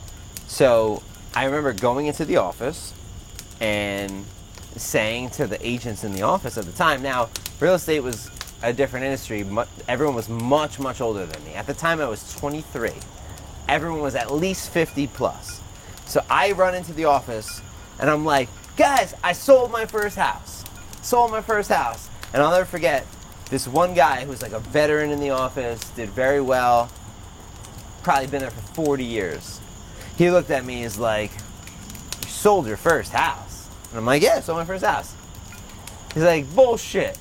[0.49, 1.01] So
[1.33, 2.93] I remember going into the office
[3.61, 4.25] and
[4.75, 7.03] saying to the agents in the office at the time.
[7.03, 7.29] Now,
[7.61, 8.29] real estate was
[8.65, 9.47] a different industry.
[9.87, 11.55] Everyone was much, much older than me.
[11.55, 12.91] At the time, I was 23.
[13.69, 15.61] Everyone was at least 50 plus.
[16.07, 17.61] So I run into the office
[17.99, 20.65] and I'm like, guys, I sold my first house.
[21.03, 22.09] Sold my first house.
[22.33, 23.07] And I'll never forget
[23.51, 26.91] this one guy who's like a veteran in the office, did very well,
[28.03, 29.61] probably been there for 40 years.
[30.17, 31.31] He looked at me as like,
[32.23, 33.69] you sold your first house.
[33.91, 35.15] And I'm like, yeah, I sold my first house.
[36.15, 37.19] He's like, bullshit.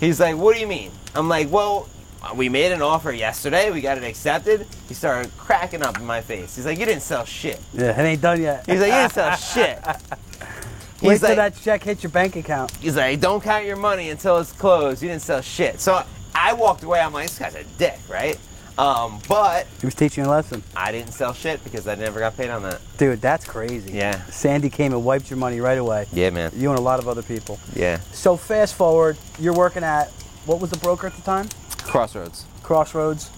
[0.00, 0.90] He's like, what do you mean?
[1.14, 1.88] I'm like, well,
[2.34, 3.70] we made an offer yesterday.
[3.70, 4.66] We got it accepted.
[4.88, 6.56] He started cracking up in my face.
[6.56, 7.60] He's like, you didn't sell shit.
[7.72, 8.64] Yeah, it ain't done yet.
[8.66, 9.78] He's like, you didn't sell shit.
[11.02, 12.70] Wait He's till like, that check hits your bank account.
[12.76, 15.02] he's like, don't count your money until it's closed.
[15.02, 15.80] You didn't sell shit.
[15.80, 16.02] So
[16.34, 17.00] I walked away.
[17.00, 18.38] I'm like, this guy's a dick, right?
[18.76, 20.62] Um, but He was teaching a lesson.
[20.74, 22.80] I didn't sell shit because I never got paid on that.
[22.98, 23.92] Dude, that's crazy.
[23.92, 24.24] Yeah.
[24.26, 26.06] Sandy came and wiped your money right away.
[26.12, 26.50] Yeah, man.
[26.56, 27.58] You and a lot of other people.
[27.74, 28.00] Yeah.
[28.12, 30.10] So fast forward, you're working at
[30.46, 31.48] what was the broker at the time?
[31.84, 32.44] Crossroads.
[32.62, 33.30] Crossroads.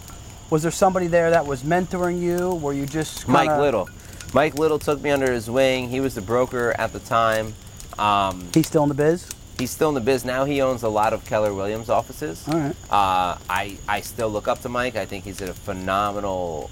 [0.49, 2.55] Was there somebody there that was mentoring you?
[2.55, 3.89] Were you just Mike kinda- Little.
[4.33, 5.89] Mike Little took me under his wing.
[5.89, 7.55] He was the broker at the time.
[7.99, 9.27] Um, He's still in the biz.
[9.59, 10.45] He's still in the biz now.
[10.45, 12.47] He owns a lot of Keller Williams offices.
[12.49, 12.77] All right.
[12.91, 14.97] Uh, I I still look up to Mike.
[14.97, 16.71] I think he's a phenomenal,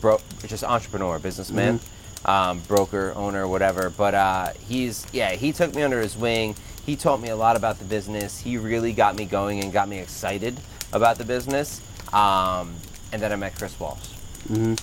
[0.00, 1.80] bro, just entrepreneur, businessman,
[2.24, 3.90] um, broker, owner, whatever.
[3.90, 6.54] But uh, he's yeah, he took me under his wing.
[6.84, 8.38] He taught me a lot about the business.
[8.40, 10.58] He really got me going and got me excited
[10.92, 11.80] about the business.
[12.14, 12.74] Um,
[13.12, 14.08] and then I met Chris Walsh,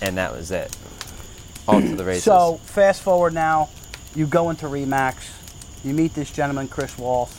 [0.02, 0.76] and that was it.
[1.66, 2.22] Off to the races.
[2.24, 3.68] So fast forward now,
[4.14, 5.16] you go into Remax,
[5.86, 7.32] you meet this gentleman Chris Walsh,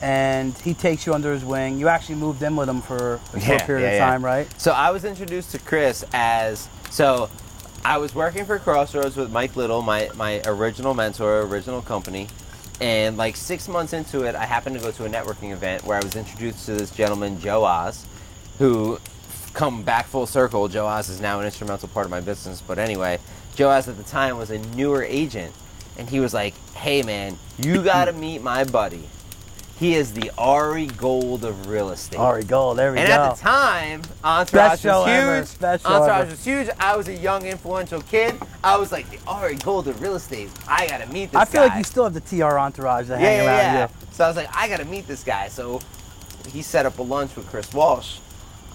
[0.00, 1.78] and he takes you under his wing.
[1.78, 4.10] You actually moved in with him for, a Yeah, period yeah, of yeah.
[4.10, 4.60] time, right?
[4.60, 7.28] So I was introduced to Chris as so
[7.84, 12.28] I was working for Crossroads with Mike Little, my my original mentor, original company.
[12.80, 15.98] And like six months into it, I happened to go to a networking event where
[15.98, 18.06] I was introduced to this gentleman, Joe Oz,
[18.58, 19.00] who
[19.52, 20.68] come back full circle.
[20.68, 22.60] Joe Oz is now an instrumental part of my business.
[22.64, 23.18] But anyway,
[23.56, 25.52] Joe Oz at the time was a newer agent,
[25.98, 29.08] and he was like, "Hey man, you got to meet my buddy.
[29.78, 33.14] He is the Ari Gold of real estate." Ari Gold, there we And go.
[33.14, 35.48] at the time, Entourage was ever, huge.
[35.58, 36.30] show Entourage ever.
[36.30, 36.68] was huge.
[36.80, 38.34] I was a young, influential kid.
[38.64, 40.50] I was like, the Ari Gold of real estate.
[40.66, 41.68] I gotta meet this I feel guy.
[41.68, 43.88] like you still have the TR entourage that yeah, hang around yeah.
[43.88, 44.06] you.
[44.12, 45.48] So I was like, I gotta meet this guy.
[45.48, 45.80] So
[46.48, 48.18] he set up a lunch with Chris Walsh.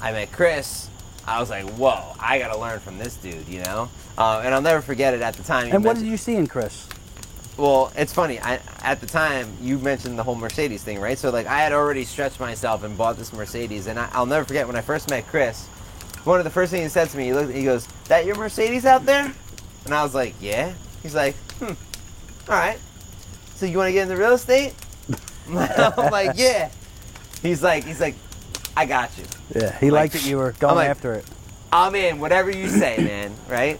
[0.02, 0.90] I met Chris.
[1.26, 3.90] I was like, whoa, I gotta learn from this dude, you know?
[4.18, 5.72] Uh, and I'll never forget it at the time.
[5.74, 6.88] And what did you see in Chris?
[7.58, 8.40] Well, it's funny.
[8.40, 11.18] I, at the time, you mentioned the whole Mercedes thing, right?
[11.18, 14.44] So, like, I had already stretched myself and bought this Mercedes, and I, I'll never
[14.46, 15.66] forget when I first met Chris.
[16.24, 18.36] One of the first things he said to me, he looked, he goes, "That your
[18.36, 19.32] Mercedes out there?"
[19.86, 21.74] And I was like, "Yeah." He's like, "Hmm,
[22.50, 22.78] all right.
[23.56, 24.74] So you want to get into real estate?"
[25.50, 26.70] I'm like, "Yeah."
[27.42, 28.16] He's like, he's like,
[28.78, 29.26] "I got you.
[29.54, 31.26] Yeah, he Like, liked that you were going like- after it.
[31.74, 32.20] I'm in.
[32.20, 33.34] Whatever you say, man.
[33.50, 33.80] Right?"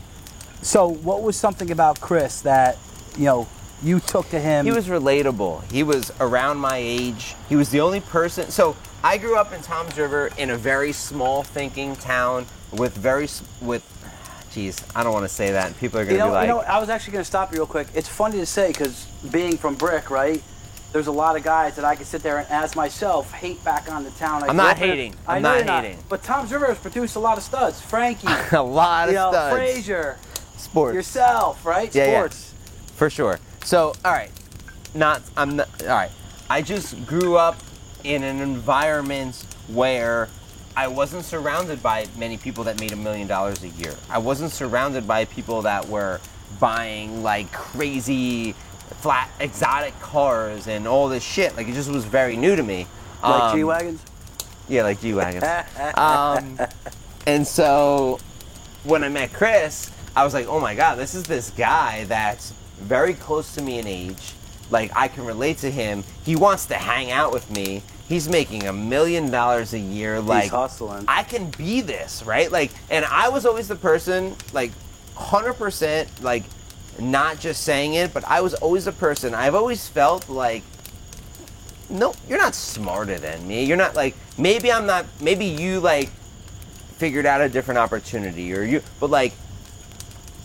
[0.62, 2.78] So, what was something about Chris that
[3.18, 3.48] you know
[3.84, 4.66] you took to him?
[4.66, 5.70] He was relatable.
[5.72, 7.36] He was around my age.
[7.50, 8.50] He was the only person.
[8.50, 13.28] So I grew up in Toms River in a very small thinking town with very
[13.62, 13.84] with.
[14.54, 15.68] Geez, I don't want to say that.
[15.68, 17.28] and People are You gonna know, be like, you know, I was actually going to
[17.28, 17.88] stop you real quick.
[17.96, 20.42] It's funny to say because being from Brick, right?
[20.92, 23.92] There's a lot of guys that I could sit there and, as myself, hate back
[23.92, 24.44] on the town.
[24.44, 25.16] I I'm not hating.
[25.28, 25.98] I'm not hating.
[26.08, 27.82] But Toms River has produced a lot of studs.
[27.82, 29.56] Frankie, a lot of you know, studs.
[29.56, 30.18] Frazier,
[30.58, 30.94] Sports.
[30.94, 31.94] yourself, right?
[31.96, 32.20] Yeah, yeah.
[32.20, 32.54] Sports.
[32.96, 33.40] For sure.
[33.64, 34.32] So, all right,
[34.94, 36.12] not I'm not all right.
[36.50, 37.58] I just grew up
[38.04, 40.28] in an environment where
[40.76, 43.96] I wasn't surrounded by many people that made a million dollars a year.
[44.10, 46.20] I wasn't surrounded by people that were
[46.60, 48.54] buying like crazy
[49.02, 51.56] flat exotic cars and all this shit.
[51.56, 52.88] Like it just was very new to me.
[53.22, 54.02] Like Um, G wagons.
[54.68, 55.44] yeah, like G wagons.
[55.98, 56.60] um,
[57.26, 58.20] and so
[58.84, 62.54] when I met Chris, I was like, oh my god, this is this guy that's
[62.84, 64.34] very close to me in age.
[64.70, 66.04] Like I can relate to him.
[66.26, 67.84] He wants to hang out with me.
[68.08, 70.20] He's making a million dollars a year.
[70.20, 71.06] Like He's hustling.
[71.08, 72.52] I can be this, right?
[72.52, 74.72] Like, and I was always the person, like,
[75.16, 76.44] hundred percent, like,
[77.00, 79.34] not just saying it, but I was always the person.
[79.34, 80.64] I've always felt like
[81.90, 83.64] no, you're not smarter than me.
[83.64, 85.06] You're not like maybe I'm not.
[85.22, 86.10] Maybe you like
[86.98, 88.82] figured out a different opportunity, or you.
[89.00, 89.34] But like,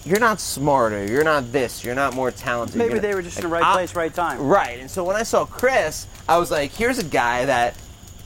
[0.09, 1.05] you're not smarter.
[1.05, 1.85] You're not this.
[1.85, 2.77] You're not more talented.
[2.77, 4.41] Maybe they were just in the right I- place, right time.
[4.41, 4.81] Right.
[4.81, 7.75] And so when I saw Chris, I was like, here's a guy that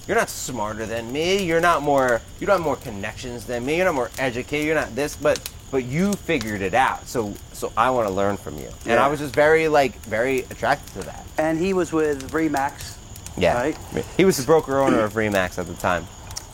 [0.07, 1.45] you're not smarter than me.
[1.45, 3.77] You're not more you don't have more connections than me.
[3.77, 4.67] You're not more educated.
[4.67, 5.41] You're not this, but
[5.73, 7.07] but you figured it out.
[7.09, 8.69] So so I want to learn from you.
[8.87, 11.27] And I was just very like very attracted to that.
[11.39, 12.97] And he was with Remax.
[13.37, 13.55] Yeah.
[13.55, 13.77] Right.
[14.17, 16.07] He was the broker owner of Remax at the time.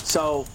[0.05, 0.47] So,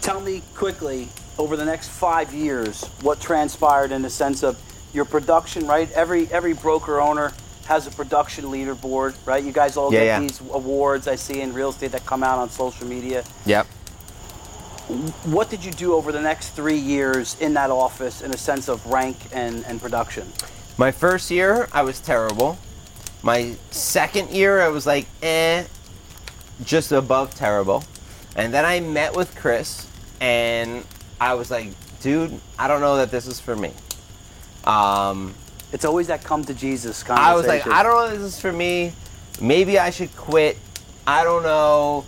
[0.00, 4.60] tell me quickly over the next five years what transpired in the sense of
[4.92, 5.66] your production.
[5.66, 7.32] Right, every every broker owner
[7.66, 9.14] has a production leaderboard.
[9.26, 10.20] Right, you guys all Yeah, get yeah.
[10.20, 13.24] these awards I see in real estate that come out on social media.
[13.44, 13.66] Yep.
[15.24, 18.68] What did you do over the next three years in that office in a sense
[18.68, 20.32] of rank and, and production?
[20.78, 22.56] My first year, I was terrible.
[23.22, 25.64] My second year, I was like, eh,
[26.62, 27.82] just above terrible.
[28.36, 29.88] And then I met with Chris,
[30.20, 30.84] and
[31.20, 31.68] I was like,
[32.00, 33.72] dude, I don't know that this is for me.
[34.64, 35.34] Um,
[35.72, 37.30] It's always that come to Jesus conversation.
[37.30, 38.92] I was like, I don't know if this is for me.
[39.40, 40.56] Maybe I should quit.
[41.06, 42.04] I don't know.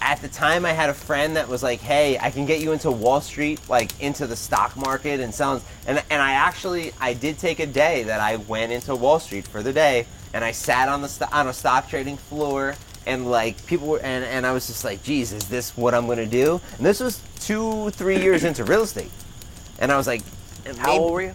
[0.00, 2.72] At the time, I had a friend that was like, "Hey, I can get you
[2.72, 7.14] into Wall Street, like into the stock market and sounds." And and I actually I
[7.14, 10.50] did take a day that I went into Wall Street for the day, and I
[10.50, 12.74] sat on the sto- on a stock trading floor,
[13.06, 16.06] and like people were, and and I was just like, "Geez, is this what I'm
[16.06, 19.10] gonna do?" And this was two, three years into real estate,
[19.78, 20.22] and I was like,
[20.78, 21.34] How old were you?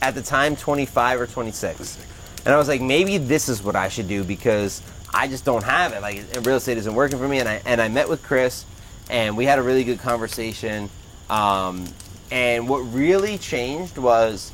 [0.00, 1.98] at the time 25 or 26
[2.46, 4.80] and i was like maybe this is what i should do because
[5.12, 6.00] i just don't have it.
[6.00, 7.40] Like real estate isn't working for me.
[7.40, 8.64] And i and i met with chris
[9.10, 10.88] and we had a really good conversation.
[11.28, 11.84] Um,
[12.30, 14.52] and what really changed was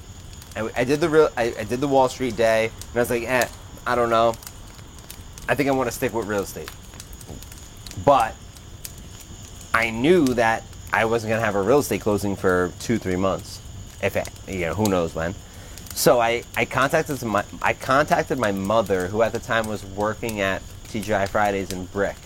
[0.56, 3.10] I, I did the real I, I did the wall street day and i was
[3.10, 3.46] like eh,
[3.86, 4.34] i don't know
[5.48, 6.70] i think i want to stick with real estate
[8.04, 8.34] but
[9.74, 13.16] i knew that i wasn't going to have a real estate closing for two three
[13.16, 13.60] months
[14.02, 15.34] if it, you know who knows when
[15.96, 20.42] so I, I contacted my I contacted my mother who at the time was working
[20.42, 22.16] at TGI Fridays in Brick,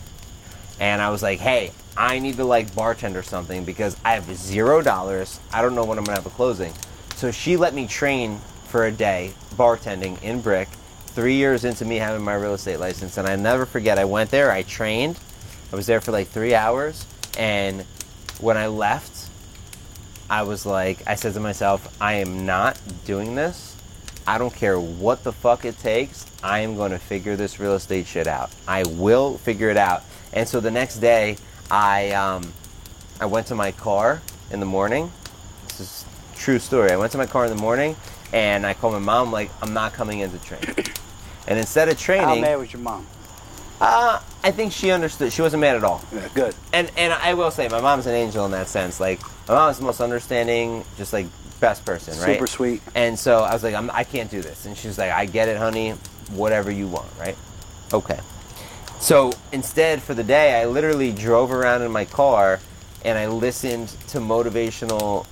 [0.80, 4.82] and I was like, hey, I need to like bartender something because I have zero
[4.82, 5.38] dollars.
[5.52, 6.72] I don't know when I'm gonna have a closing.
[7.14, 10.68] So she let me train for a day bartending in Brick.
[11.14, 13.98] Three years into me having my real estate license, and I never forget.
[13.98, 14.50] I went there.
[14.52, 15.18] I trained.
[15.72, 17.06] I was there for like three hours,
[17.38, 17.84] and
[18.40, 19.28] when I left,
[20.28, 23.76] I was like, I said to myself, I am not doing this.
[24.26, 26.24] I don't care what the fuck it takes.
[26.42, 28.50] I am going to figure this real estate shit out.
[28.68, 30.04] I will figure it out.
[30.32, 31.36] And so the next day,
[31.70, 32.52] I um,
[33.20, 35.10] I went to my car in the morning.
[35.66, 36.04] This is
[36.36, 36.92] true story.
[36.92, 37.96] I went to my car in the morning,
[38.32, 40.62] and I called my mom like, I'm not coming in to train.
[41.48, 43.06] And instead of training, How mad was your mom?
[43.80, 45.32] uh, I think she understood.
[45.32, 46.54] She wasn't mad at all Yeah, good.
[46.72, 49.00] and and I will say my mom's an angel in that sense.
[49.00, 51.26] Like my mom's the most understanding, just like
[51.60, 52.34] best person, right?
[52.34, 52.82] Super sweet.
[52.94, 55.48] And so I was like, I'm, I can't do this, and she's like, I get
[55.48, 55.94] it, honey.
[56.32, 57.36] Whatever you want, right?
[57.92, 58.18] Okay.
[59.00, 62.60] So instead, for the day, I literally drove around in my car
[63.04, 65.26] and I listened to motivational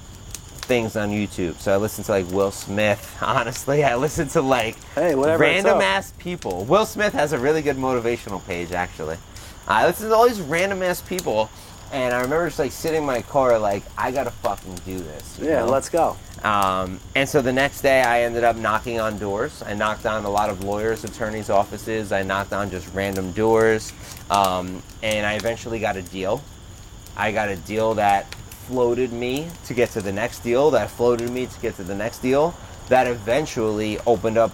[0.69, 1.59] things on YouTube.
[1.59, 3.17] So I listen to like Will Smith.
[3.23, 6.65] Honestly, I listen to like Hey, whatever random ass people.
[6.67, 9.17] Will Smith has a really good motivational page, actually.
[9.67, 11.51] I listen to all these random ass people,
[11.91, 15.39] and I remember just like sitting in my car, like I gotta fucking do this.
[15.41, 15.71] Yeah, know?
[15.71, 16.17] let's go.
[16.45, 19.63] Um, and so the next day, I ended up knocking on doors.
[19.67, 22.13] I knocked on a lot of lawyers, attorneys' offices.
[22.13, 23.93] I knocked on just random doors,
[24.31, 26.43] um, and I eventually got a deal.
[27.17, 28.33] I got a deal that
[28.73, 30.71] floated me to get to the next deal.
[30.73, 32.55] That floated me to get to the next deal.
[32.91, 34.53] That eventually opened up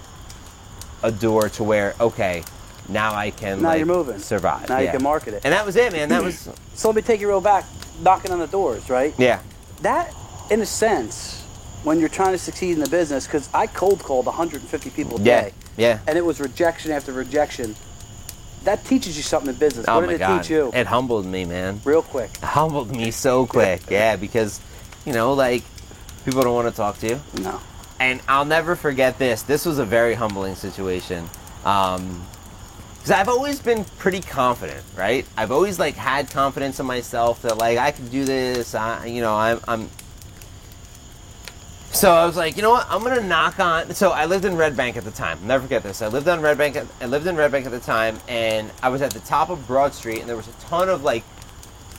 [1.03, 2.45] a door to where okay,
[2.89, 4.19] now I can Now like, you're moving.
[4.21, 4.69] survive.
[4.69, 5.43] Now you can market it.
[5.45, 6.09] And that was it, man.
[6.09, 7.65] That was So let me take you real back,
[8.03, 9.13] knocking on the doors, right?
[9.19, 9.41] yeah.
[9.83, 10.15] That,
[10.51, 11.43] in a sense,
[11.83, 15.23] when you're trying to succeed in the business, because I cold called 150 people a
[15.23, 15.99] Yeah, day, yeah.
[16.07, 17.75] and it was rejection after rejection.
[18.65, 19.87] That teaches you something in business.
[19.89, 20.71] Oh what did it teach you?
[20.75, 21.81] it humbled me, man.
[21.85, 22.37] Real quick.
[22.39, 23.83] humbled me so quick.
[23.91, 24.61] Yeah, because
[25.05, 25.63] you know, like
[26.25, 27.21] people don't want to talk to you.
[27.41, 27.61] No.
[28.01, 29.43] And I'll never forget this.
[29.43, 31.29] This was a very humbling situation.
[31.65, 32.27] Um,
[33.05, 35.27] because I've always been pretty confident, right?
[35.37, 38.75] I've always like had confidence in myself that like I can do this.
[38.75, 39.91] I, you know, I'm, I'm.
[41.95, 42.87] So I was like, you know what?
[42.91, 43.95] I'm gonna knock on.
[43.95, 45.39] So I lived in Red Bank at the time.
[45.47, 46.03] Never forget this.
[46.03, 46.75] I lived on Red Bank.
[46.75, 49.49] At, I lived in Red Bank at the time, and I was at the top
[49.49, 51.23] of Broad Street, and there was a ton of like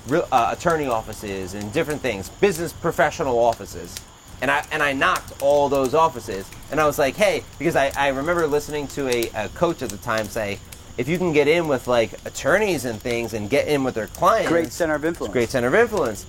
[0.09, 3.95] real, uh, attorney offices and different things, business professional offices.
[4.41, 7.91] And I and I knocked all those offices, and I was like, hey, because I,
[7.95, 10.59] I remember listening to a, a coach at the time say,
[10.97, 14.07] if you can get in with like attorneys and things and get in with their
[14.07, 15.31] clients, Great center of influence.
[15.31, 16.25] great center of influence.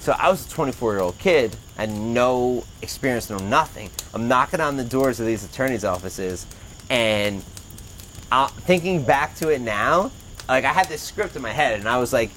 [0.00, 3.88] So I was a 24 year old kid, had no experience, no nothing.
[4.12, 6.46] I'm knocking on the doors of these attorneys' offices,
[6.90, 7.42] and
[8.30, 10.10] uh, thinking back to it now,
[10.46, 12.30] like I had this script in my head, and I was like,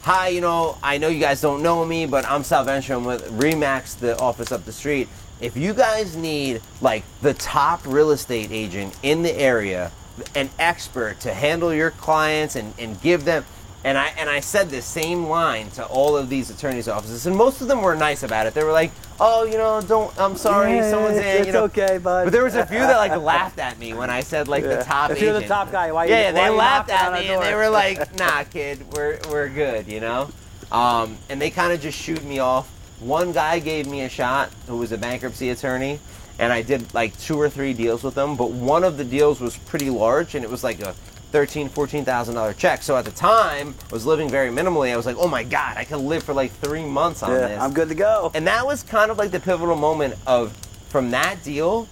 [0.00, 2.94] "Hi, you know, I know you guys don't know me, but I'm Sal Ventre.
[2.94, 5.08] I'm with Remax, the office up the street.
[5.42, 9.92] If you guys need like the top real estate agent in the area,
[10.34, 13.44] an expert to handle your clients and, and give them."
[13.82, 17.34] And I and I said the same line to all of these attorneys' offices, and
[17.34, 18.52] most of them were nice about it.
[18.52, 20.12] They were like, "Oh, you know, don't.
[20.20, 22.24] I'm sorry, Yeah, someone's in." it's you know, okay, bud.
[22.24, 24.76] But there was a few that like laughed at me when I said like Yeah.
[24.76, 25.10] the top.
[25.12, 27.54] If you're the top guy, why you- Yeah, why they laughed at me and they
[27.54, 30.28] were like, "Nah, kid, we're we're good," you know.
[30.70, 32.68] Um, and they kind of just shoot me off.
[33.00, 36.00] One guy gave me a shot who was a bankruptcy attorney,
[36.38, 38.36] and I did like two or three deals with him.
[38.36, 40.94] But one of the deals was pretty large, and it was like a
[41.30, 42.82] thirteen, fourteen thousand dollar check.
[42.82, 44.92] So at the time, I was living very minimally.
[44.92, 47.48] I was like, "Oh my god, I could live for like three months on Yeah,
[47.48, 48.30] this." I'm good to go.
[48.34, 50.52] And that was kind of like the pivotal moment of
[50.88, 51.88] from that deal.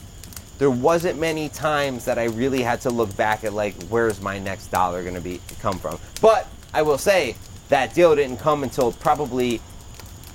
[0.59, 4.39] There wasn't many times that I really had to look back at like where's my
[4.39, 5.99] next dollar going to be come from.
[6.21, 7.37] But I will say
[7.69, 9.61] that deal didn't come until probably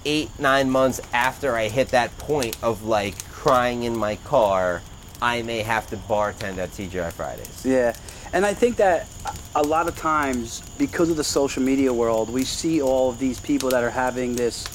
[0.06, 4.82] eight nine months after I hit that point of like crying in my car.
[5.22, 7.66] I may have to bartend at TGI Fridays.
[7.66, 7.94] Yeah.
[8.34, 9.08] And I think that
[9.56, 13.40] a lot of times, because of the social media world, we see all of these
[13.40, 14.66] people that are having this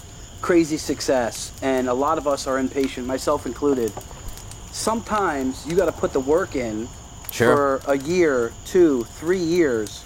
[0.40, 3.92] crazy success, and a lot of us are impatient, myself included.
[4.70, 6.88] Sometimes you got to put the work in
[7.32, 7.80] Sure.
[7.82, 10.04] for a year, two, three years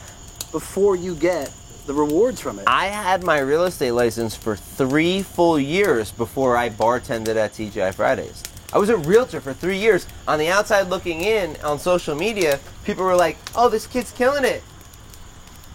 [0.51, 1.53] before you get
[1.87, 2.65] the rewards from it.
[2.67, 7.93] I had my real estate license for three full years before I bartended at TGI
[7.93, 8.43] Fridays.
[8.73, 10.07] I was a realtor for three years.
[10.27, 14.45] On the outside looking in on social media, people were like, oh, this kid's killing
[14.45, 14.63] it.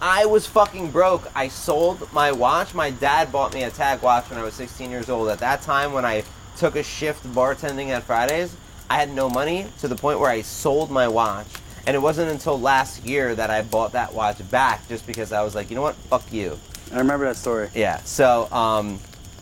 [0.02, 1.30] I was fucking broke.
[1.34, 2.74] I sold my watch.
[2.74, 5.28] My dad bought me a tag watch when I was 16 years old.
[5.28, 6.24] At that time, when I
[6.56, 8.56] took a shift bartending at Fridays,
[8.90, 11.46] I had no money to the point where I sold my watch.
[11.86, 15.42] And it wasn't until last year that I bought that watch back just because I
[15.42, 15.94] was like, you know what?
[15.94, 16.58] Fuck you.
[16.92, 17.68] I remember that story.
[17.74, 17.98] Yeah.
[18.02, 18.98] So, um,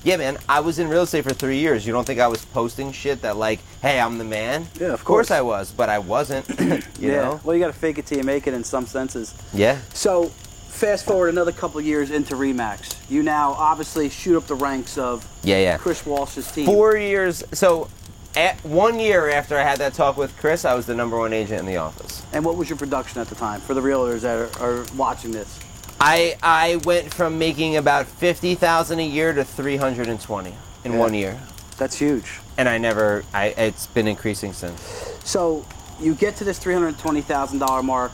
[0.06, 1.84] yeah, man, I was in real estate for three years.
[1.84, 4.68] You don't think I was posting shit that like, hey, I'm the man?
[4.78, 5.30] Yeah, of course course.
[5.32, 6.48] I was, but I wasn't.
[6.60, 6.66] you
[7.00, 7.22] yeah.
[7.22, 7.40] know?
[7.42, 9.34] Well, you got to fake it till you make it in some senses.
[9.52, 9.80] Yeah.
[9.94, 10.26] So,
[10.68, 12.96] fast forward another couple years into Remax.
[13.10, 15.76] You now obviously shoot up the ranks of Yeah, yeah.
[15.76, 16.66] Chris Walsh's team.
[16.66, 17.42] Four years.
[17.52, 17.88] So,
[18.36, 21.32] at one year after I had that talk with Chris, I was the number one
[21.32, 22.22] agent in the office.
[22.32, 25.32] And what was your production at the time for the realtors that are, are watching
[25.32, 25.58] this?
[26.00, 30.54] I I went from making about fifty thousand a year to three hundred and twenty
[30.84, 30.98] in Yeah.
[30.98, 31.40] one year,
[31.78, 32.40] That's huge.
[32.58, 33.24] and I never.
[33.32, 34.80] I it's been increasing since.
[35.24, 35.64] So
[36.00, 38.12] you get to this three hundred twenty thousand dollar mark.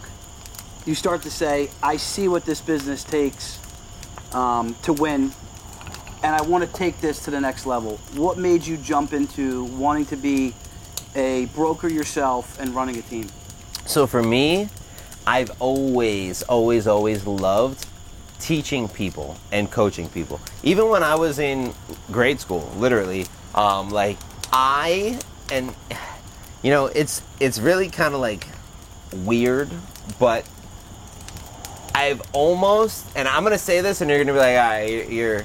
[0.87, 3.59] You start to say, "I see what this business takes
[4.33, 5.33] um, to win,
[6.23, 9.65] and I want to take this to the next level." What made you jump into
[9.65, 10.55] wanting to be
[11.15, 13.29] a broker yourself and running a team?
[13.87, 14.69] So for me,
[15.27, 17.87] I've always, always, always loved
[18.41, 20.41] teaching people and coaching people.
[20.63, 21.73] Even when I was in
[22.11, 24.19] grade school, literally, um, like
[24.53, 25.75] I and
[26.63, 28.47] you know, it's it's really kind of like
[29.25, 29.71] weird,
[30.19, 30.45] but
[31.95, 35.45] I've almost, and I'm gonna say this, and you're gonna be like, ah, you're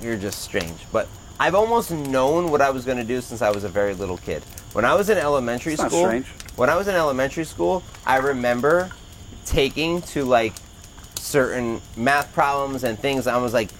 [0.00, 3.64] you're just strange, but I've almost known what I was gonna do since I was
[3.64, 4.42] a very little kid.
[4.72, 6.22] When I was in elementary It's school,
[6.56, 8.90] when I was in elementary school, I remember
[9.46, 10.52] taking to like
[11.18, 13.26] certain math problems and things.
[13.26, 13.70] I was like,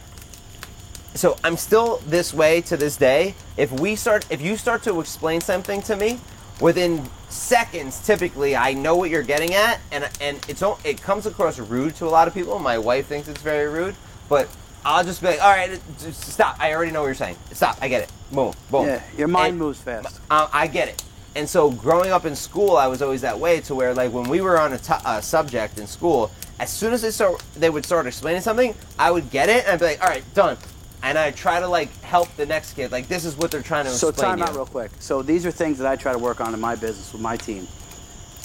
[1.14, 3.34] so I'm still this way to this day.
[3.56, 6.18] If we start, if you start to explain something to me,
[6.60, 11.58] within seconds, typically, I know what you're getting at, and and it's it comes across
[11.58, 12.58] rude to a lot of people.
[12.58, 13.94] My wife thinks it's very rude,
[14.28, 14.48] but
[14.84, 16.56] I'll just be like, all right, just stop.
[16.60, 17.36] I already know what you're saying.
[17.52, 17.78] Stop.
[17.80, 18.12] I get it.
[18.30, 18.86] Boom, boom.
[18.86, 20.20] Yeah, your mind And- moves fast.
[20.30, 21.02] uh, I get it.
[21.36, 24.26] And so growing up in school, I was always that way to where like when
[24.28, 27.68] we were on a to- uh, subject in school, as soon as they start, they
[27.68, 30.56] would start explaining something, I would get it and I'd be like, all right, done.
[31.02, 32.90] And I try to like help the next kid.
[32.90, 34.30] Like this is what they're trying to So explain.
[34.30, 34.90] time to out real quick.
[34.98, 37.36] So these are things that I try to work on in my business with my
[37.36, 37.68] team.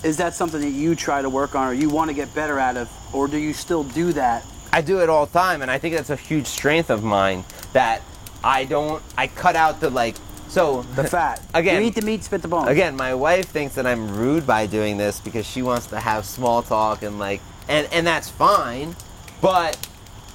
[0.03, 2.59] Is that something that you try to work on or you want to get better
[2.59, 4.43] at of or do you still do that?
[4.73, 7.43] I do it all the time, and I think that's a huge strength of mine
[7.73, 8.01] that
[8.43, 9.03] I don't.
[9.17, 10.15] I cut out the like.
[10.51, 11.41] So The fat.
[11.53, 12.67] Again- You eat the meat, spit the bone.
[12.67, 16.25] Again, my wife thinks that I'm rude by doing this because she wants to have
[16.25, 17.39] small talk and like,
[17.69, 18.93] and and that's fine,
[19.39, 19.77] but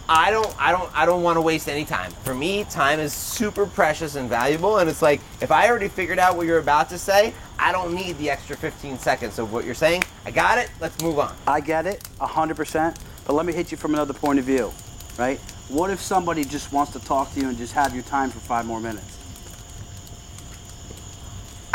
[0.08, 2.12] I don't I don't I don't want to waste any time.
[2.24, 6.18] For me, time is super precious and valuable and it's like if I already figured
[6.18, 9.66] out what you're about to say, I don't need the extra 15 seconds of what
[9.66, 10.02] you're saying.
[10.24, 10.70] I got it.
[10.80, 11.36] Let's move on.
[11.46, 12.96] I get it, 100%.
[13.26, 14.72] But let me hit you from another point of view,
[15.18, 15.38] right?
[15.68, 18.38] What if somebody just wants to talk to you and just have your time for
[18.38, 19.15] five more minutes?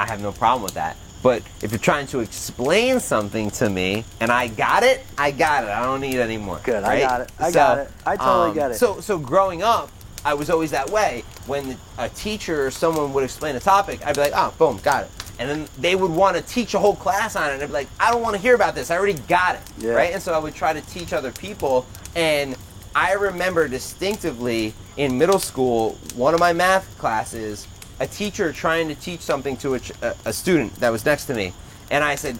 [0.01, 0.97] I have no problem with that.
[1.21, 5.63] But if you're trying to explain something to me and I got it, I got
[5.63, 5.69] it.
[5.69, 6.59] I don't need any more.
[6.63, 7.01] Good, I right?
[7.01, 7.31] got it.
[7.37, 7.91] I got it.
[8.03, 8.75] I totally um, get it.
[8.75, 9.91] So, so growing up,
[10.25, 11.23] I was always that way.
[11.45, 15.03] When a teacher or someone would explain a topic, I'd be like, oh, boom, got
[15.03, 15.11] it.
[15.37, 17.53] And then they would want to teach a whole class on it.
[17.53, 18.89] And I'd be like, I don't want to hear about this.
[18.89, 19.61] I already got it.
[19.77, 19.91] Yeah.
[19.91, 20.13] Right?
[20.13, 21.85] And so I would try to teach other people.
[22.15, 22.57] And
[22.95, 27.67] I remember distinctively in middle school, one of my math classes,
[28.01, 29.91] a teacher trying to teach something to a, ch-
[30.25, 31.53] a, student that was next to me.
[31.91, 32.37] And I said,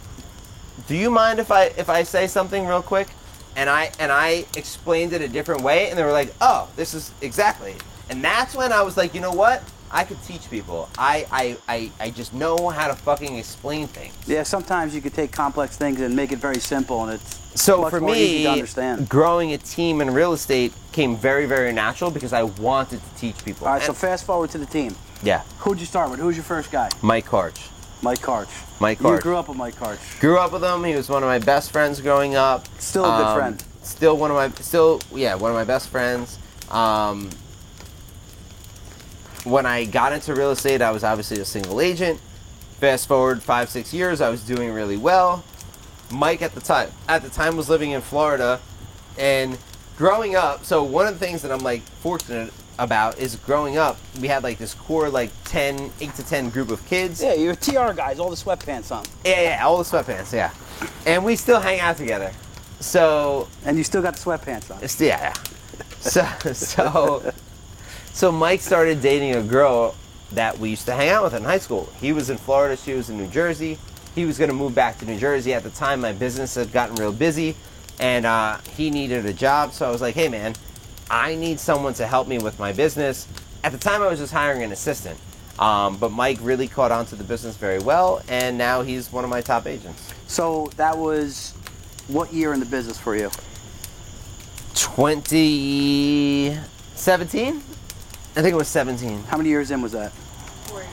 [0.88, 3.08] do you mind if I if I say something real quick?
[3.56, 6.94] And I and I explained it a different way, and they were like, "Oh, this
[6.94, 7.76] is exactly."
[8.10, 9.62] And that's when I was like, you know what?
[9.92, 10.90] I could teach people.
[10.98, 14.16] I I, I, I just know how to fucking explain things.
[14.26, 17.82] Yeah, sometimes you could take complex things and make it very simple, and it's So
[17.82, 19.10] much for more easy me, to understand.
[19.10, 23.44] growing a team in real estate came very very natural because I wanted to teach
[23.44, 23.68] people.
[23.68, 24.96] All right, so fast forward to the team.
[25.24, 26.20] Yeah, Who'd you start with?
[26.20, 26.90] Who was your first guy?
[27.02, 27.70] Mike Karch.
[28.02, 28.48] Mike Karch.
[28.80, 29.18] Mike Karch.
[29.18, 30.20] You grew up with Mike Karch.
[30.20, 30.84] Grew up with him.
[30.84, 32.66] He was one of my best friends growing up.
[32.80, 33.64] Still a good Um, friend.
[33.84, 36.38] Still one of my still yeah one of my best friends.
[36.72, 37.30] Um,
[39.44, 42.20] when I got into real estate, I was obviously a single agent.
[42.80, 45.44] Fast forward five six years, I was doing really well.
[46.12, 48.60] Mike at the time at the time was living in Florida,
[49.18, 49.58] and
[49.98, 50.66] growing up.
[50.66, 53.98] So one of the things that I'm like fortunate about is growing up.
[54.20, 57.22] We had like this core like 10, 8 to ten group of kids.
[57.22, 59.06] Yeah, you're TR guys, all the sweatpants on.
[59.26, 60.52] Yeah, yeah, all the sweatpants, yeah.
[61.06, 62.32] And we still hang out together.
[62.80, 64.82] So, And you still got the sweatpants on.
[65.06, 65.34] yeah.
[66.00, 67.34] So, so,
[68.14, 69.96] so Mike started dating a girl
[70.32, 71.90] that we used to hang out with in high school.
[72.00, 73.78] He was in Florida, she was in New Jersey.
[74.16, 75.54] He was going to move back to New Jersey.
[75.54, 77.56] At the time, my business had gotten real busy,
[78.00, 79.72] and uh, he needed a job.
[79.74, 80.54] So I was like, hey, man,
[81.12, 83.28] I need someone to help me with my business.
[83.66, 85.20] At the time, I was just hiring an assistant.
[85.60, 89.26] Um, but Mike really caught on to the business very well, and now he's one
[89.26, 90.14] of my top agents.
[90.26, 91.52] So that was
[92.08, 93.30] what year in the business for you?
[94.74, 97.54] 2017?
[97.54, 99.24] I think it was 17.
[99.24, 100.14] How many years in was that?
[100.14, 100.86] For, uh,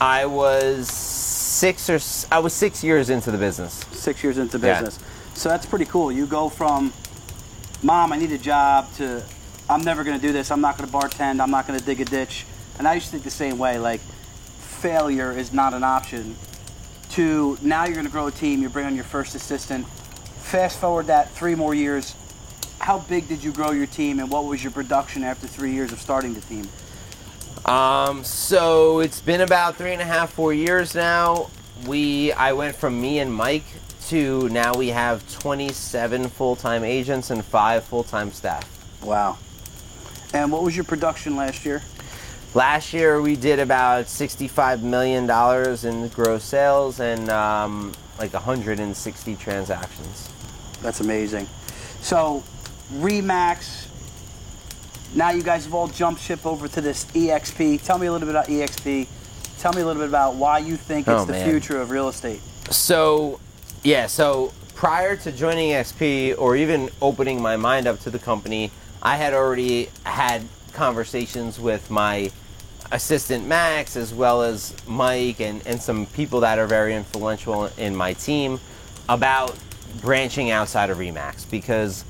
[0.00, 1.98] I was six or
[2.30, 3.86] I was six years into the business.
[3.92, 4.66] Six years into business.
[4.66, 4.82] Yeah.
[4.84, 5.02] business.
[5.34, 6.12] So that's pretty cool.
[6.12, 6.92] You go from,
[7.82, 9.22] Mom, I need a job, to,
[9.70, 10.50] I'm never going to do this.
[10.50, 11.40] I'm not going to bartend.
[11.40, 12.44] I'm not going to dig a ditch.
[12.78, 13.78] And I used to think the same way.
[13.78, 16.36] Like, failure is not an option.
[17.10, 18.62] To now you're going to grow a team.
[18.62, 19.86] You bring on your first assistant.
[19.86, 22.14] Fast forward that three more years.
[22.80, 25.92] How big did you grow your team, and what was your production after three years
[25.92, 26.68] of starting the team?
[27.64, 31.50] Um, so it's been about three and a half, four years now.
[31.86, 33.64] We I went from me and Mike
[34.08, 38.64] to now we have 27 full-time agents and five full-time staff.
[39.02, 39.38] Wow.
[40.32, 41.82] And what was your production last year?
[42.54, 49.36] Last year we did about 65 million dollars in gross sales and um, like 160
[49.36, 50.30] transactions.
[50.82, 51.46] That's amazing.
[52.00, 52.42] So,
[52.94, 53.86] Remax.
[55.14, 57.82] Now you guys have all jumped ship over to this EXP.
[57.82, 59.06] Tell me a little bit about EXP.
[59.58, 61.50] Tell me a little bit about why you think it's Oh, the man.
[61.50, 62.40] future of real estate.
[62.70, 63.40] So,
[63.82, 68.70] yeah, so prior to joining XP or even opening my mind up to the company,
[69.02, 72.30] I had already had conversations with my
[72.90, 77.94] assistant Max as well as Mike and, and some people that are very influential in
[77.94, 78.60] my team
[79.08, 79.56] about
[80.00, 82.04] branching outside of Remax because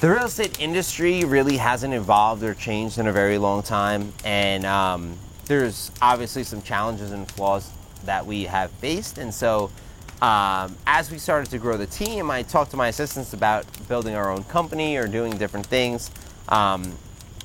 [0.00, 4.64] the real estate industry really hasn't evolved or changed in a very long time, and
[4.64, 7.68] um, there's obviously some challenges and flaws
[8.04, 9.18] that we have faced.
[9.18, 9.72] And so,
[10.20, 14.14] um, as we started to grow the team, I talked to my assistants about building
[14.14, 16.10] our own company or doing different things.
[16.48, 16.96] Um,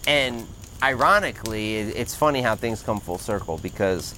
[0.07, 0.47] and
[0.81, 4.15] ironically, it- it's funny how things come full circle because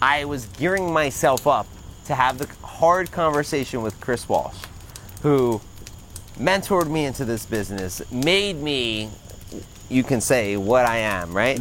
[0.00, 1.66] I was gearing myself up
[2.06, 4.56] to have the hard conversation with Chris Walsh,
[5.22, 5.60] who
[6.38, 9.10] mentored me into this business, made me,
[9.88, 11.58] you can say, what I am, right?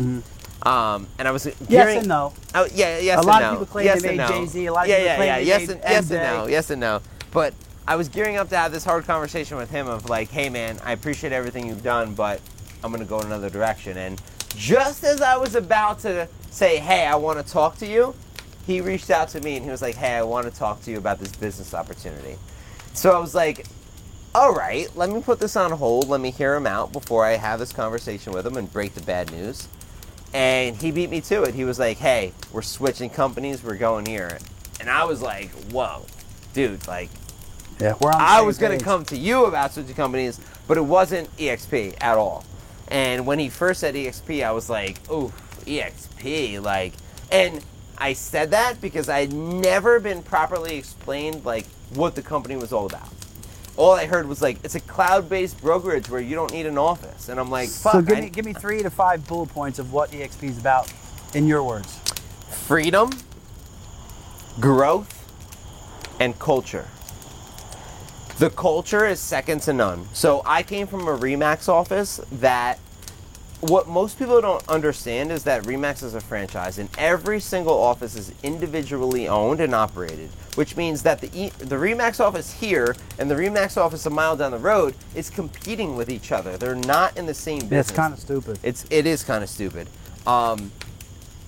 [0.65, 2.33] Um, and I was gearing, and no.
[2.73, 3.59] Yeah, yes A lot of no.
[3.59, 4.27] people claim yes they and made no.
[4.27, 5.37] Jay-Z, a lot of yeah, people yeah, claim yeah.
[5.37, 6.47] they Yes made and yes and no.
[6.47, 7.01] Yes and no.
[7.31, 7.53] But
[7.87, 10.79] I was gearing up to have this hard conversation with him of like, hey man,
[10.83, 12.41] I appreciate everything you've done, but
[12.83, 13.97] I'm gonna go in another direction.
[13.97, 14.21] And
[14.55, 18.15] just as I was about to say, hey, I want to talk to you,
[18.65, 20.91] he reached out to me and he was like, hey, I want to talk to
[20.91, 22.37] you about this business opportunity.
[22.93, 23.67] So I was like,
[24.33, 26.09] all right, let me put this on hold.
[26.09, 29.01] Let me hear him out before I have this conversation with him and break the
[29.01, 29.67] bad news.
[30.35, 31.55] And he beat me to it.
[31.55, 33.63] He was like, hey, we're switching companies.
[33.63, 34.37] We're going here.
[34.81, 36.05] And I was like, whoa,
[36.53, 37.09] dude, like,
[37.79, 38.19] Yeah, we're on.
[38.19, 42.17] I was going to come to you about switching companies, but it wasn't EXP at
[42.17, 42.43] all.
[42.89, 45.31] And when he first said EXP, I was like, "Ooh,
[45.65, 46.93] EXP!" Like,
[47.31, 47.63] and
[47.97, 52.85] I said that because I'd never been properly explained like what the company was all
[52.85, 53.07] about.
[53.77, 57.27] All I heard was like, "It's a cloud-based brokerage where you don't need an office,"
[57.29, 59.79] and I'm like, "Fuck!" So give I- me give me three to five bullet points
[59.79, 60.91] of what EXP is about,
[61.33, 61.99] in your words.
[62.67, 63.11] freedom,
[64.59, 65.13] growth,
[66.19, 66.87] and culture.
[68.39, 70.07] The culture is second to none.
[70.13, 72.79] So I came from a Remax office that
[73.69, 78.15] what most people don't understand is that Remax is a franchise and every single office
[78.15, 83.29] is individually owned and operated, which means that the e- the Remax office here and
[83.29, 86.57] the Remax office a mile down the road is competing with each other.
[86.57, 87.89] They're not in the same business.
[87.89, 88.59] It's kind of stupid.
[88.61, 89.87] It's it is kind of stupid.
[90.27, 90.71] Um,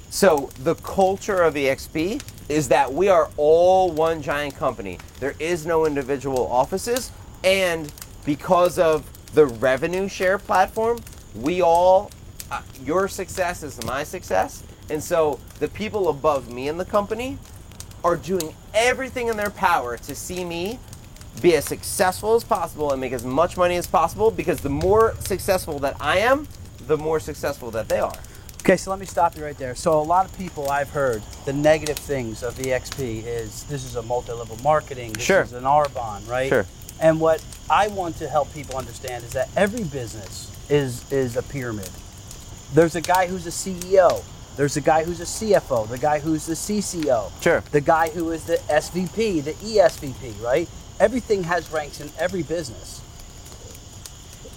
[0.10, 4.98] so the culture of EXP is that we are all one giant company.
[5.20, 7.12] There is no individual offices,
[7.44, 7.92] and
[8.26, 11.00] because of the revenue share platform,
[11.36, 12.12] we all
[12.50, 17.38] uh, your success is my success, and so the people above me in the company
[18.04, 20.80] are doing everything in their power to see me
[21.42, 25.16] be as successful as possible and make as much money as possible because the more
[25.20, 26.48] successful that I am,
[26.88, 28.14] the more successful that they are.
[28.62, 29.76] Okay, so let me stop you right there.
[29.76, 33.96] So a lot of people I've heard the negative things of EXP is this is
[33.96, 35.14] a multi-level marketing.
[35.14, 35.42] This Sure.
[35.42, 36.50] is an Arbonne, right?
[36.50, 36.66] Sure.
[37.00, 41.44] And what I want to help people understand is that every business is is a
[41.44, 41.90] pyramid.
[42.74, 44.24] There's a guy who's a CEO.
[44.58, 45.88] There's a guy who's a CFO.
[45.88, 47.32] The guy who's the CCO.
[47.42, 47.64] Sure.
[47.72, 50.68] The guy who is the SVP, the ESVP, right?
[51.00, 53.00] Everything has ranks in every business.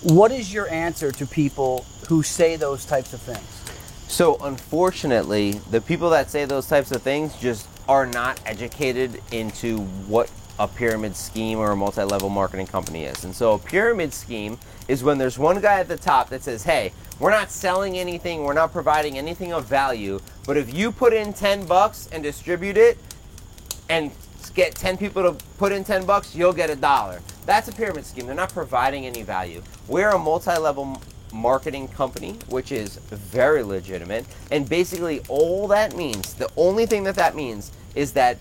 [0.03, 3.61] What is your answer to people who say those types of things?
[4.09, 9.81] So, unfortunately, the people that say those types of things just are not educated into
[10.09, 10.31] what
[10.61, 13.25] a pyramid scheme or a multi level marketing company is.
[13.25, 14.59] And so, a pyramid scheme
[14.89, 18.45] is when there's one guy at the top that says, Hey, we're not selling anything,
[18.45, 22.77] we're not providing anything of value, but if you put in 10 bucks and distribute
[22.77, 22.99] it,
[23.89, 24.11] and
[24.55, 27.21] get 10 people to put in 10 bucks, you'll get a dollar.
[27.47, 28.27] That's a pyramid scheme.
[28.27, 29.63] They're not providing any value.
[29.89, 31.01] We're a multi level
[31.33, 34.27] marketing company, which is very legitimate.
[34.51, 38.39] And basically, all that means, the only thing that that means is that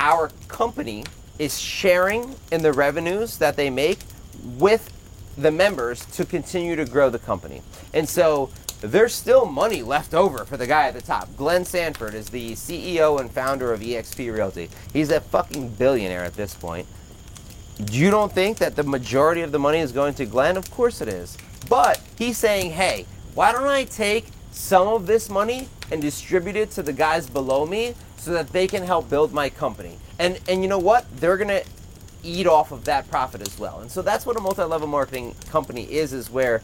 [0.00, 1.04] our company
[1.38, 3.98] is sharing in the revenues that they make
[4.44, 4.90] with
[5.36, 7.62] the members to continue to grow the company.
[7.92, 11.34] And so there's still money left over for the guy at the top.
[11.36, 14.68] Glenn Sanford is the CEO and founder of eXp Realty.
[14.92, 16.86] He's a fucking billionaire at this point.
[17.90, 20.56] You don't think that the majority of the money is going to Glenn?
[20.56, 21.36] Of course it is.
[21.68, 26.70] But he's saying, hey, why don't I take some of this money and distribute it
[26.72, 29.98] to the guys below me so that they can help build my company?
[30.18, 31.04] And and you know what?
[31.18, 31.62] They're gonna
[32.22, 33.80] eat off of that profit as well.
[33.80, 36.62] And so that's what a multi-level marketing company is, is where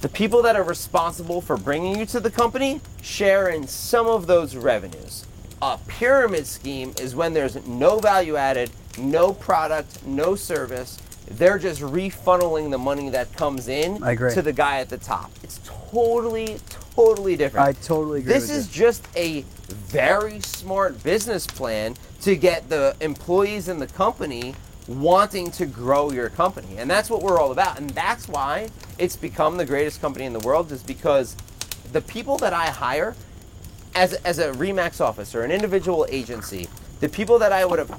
[0.00, 4.26] the people that are responsible for bringing you to the company share in some of
[4.26, 5.26] those revenues.
[5.60, 10.98] A pyramid scheme is when there's no value added, no product, no service.
[11.30, 14.02] They're just refunneling the money that comes in
[14.34, 15.30] to the guy at the top.
[15.44, 16.58] It's totally,
[16.94, 17.66] totally different.
[17.68, 18.84] I totally agree This is you.
[18.84, 24.54] just a very smart business plan to get the employees in the company
[24.88, 26.76] wanting to grow your company.
[26.78, 27.78] And that's what we're all about.
[27.78, 28.68] And that's why
[28.98, 31.36] it's become the greatest company in the world is because
[31.92, 33.14] the people that I hire
[33.94, 36.68] as, as a Remax officer, an individual agency,
[37.00, 37.90] the people that I would have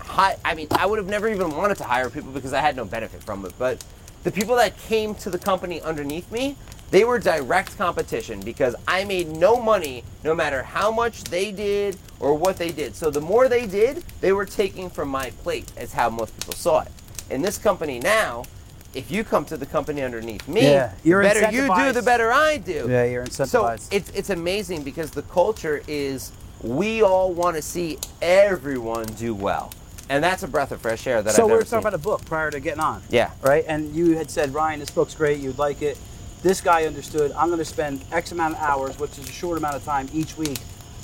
[0.00, 2.76] hi- I mean, I would have never even wanted to hire people because I had
[2.76, 3.52] no benefit from it.
[3.58, 3.84] But
[4.24, 6.56] the people that came to the company underneath me,
[6.90, 11.96] they were direct competition because I made no money no matter how much they did
[12.18, 12.96] or what they did.
[12.96, 16.54] So the more they did, they were taking from my plate, is how most people
[16.54, 16.88] saw it.
[17.30, 18.44] In this company now,
[18.92, 22.32] if you come to the company underneath me, Yeah, the better you do, the better
[22.32, 22.88] I do.
[22.90, 23.80] Yeah, you're incentivized.
[23.80, 29.32] So it's it's amazing because the culture is we all want to see everyone do
[29.32, 29.72] well,
[30.08, 31.78] and that's a breath of fresh air that so I've we were talking seen.
[31.78, 33.00] about a book prior to getting on.
[33.10, 33.30] Yeah.
[33.42, 33.64] Right?
[33.68, 35.38] And you had said, Ryan, this book's great.
[35.38, 35.96] You'd like it.
[36.42, 37.32] This guy understood.
[37.32, 40.08] I'm going to spend X amount of hours, which is a short amount of time
[40.12, 40.58] each week,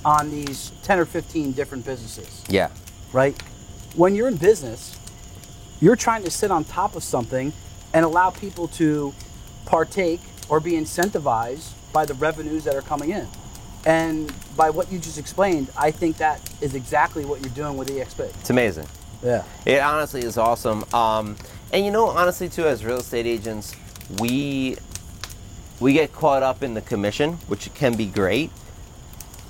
[0.05, 2.43] on these 10 or 15 different businesses.
[2.49, 2.71] yeah,
[3.13, 3.41] Right?
[3.97, 4.99] When you're in business,
[5.81, 7.53] you're trying to sit on top of something
[7.93, 9.13] and allow people to
[9.65, 13.27] partake or be incentivized by the revenues that are coming in.
[13.85, 17.89] And by what you just explained, I think that is exactly what you're doing with
[17.89, 18.21] EXP.
[18.41, 18.87] it's amazing.
[19.23, 19.45] Yeah.
[19.65, 20.85] It honestly is awesome.
[20.93, 21.37] Um,
[21.73, 23.75] and you know, honestly, too, as real estate agents,
[24.19, 24.77] we
[25.81, 28.51] we get caught up in the commission, which can be great,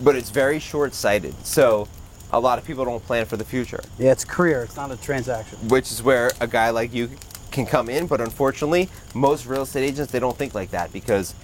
[0.00, 1.34] but it's very short-sighted.
[1.46, 1.88] So
[2.32, 4.62] a lot of people don't plan for the future, Yeah, it's career.
[4.62, 5.58] It's not a transaction.
[5.68, 7.10] which is where a guy like you
[7.52, 8.06] can come in.
[8.06, 11.34] But unfortunately, most real estate agents they don't think like that because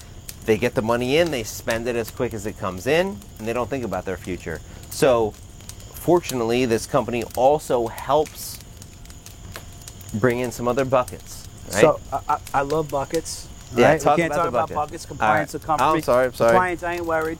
[0.45, 3.49] they get the money in, they spend it as quick as it comes in, and
[3.49, 4.61] they don't think about their future.
[4.91, 5.31] So
[5.95, 8.59] fortunately, this company also helps
[10.15, 11.49] bring in some other buckets.
[11.73, 11.81] Right?
[11.81, 13.49] So I, I love buckets.
[13.77, 14.01] Yeah, right?
[14.01, 15.07] talk we can't about talk about buckets.
[15.07, 15.81] Compliance All right.
[15.81, 16.51] Oh, I'm sorry, I'm sorry.
[16.51, 17.39] Compliance, I ain't worried.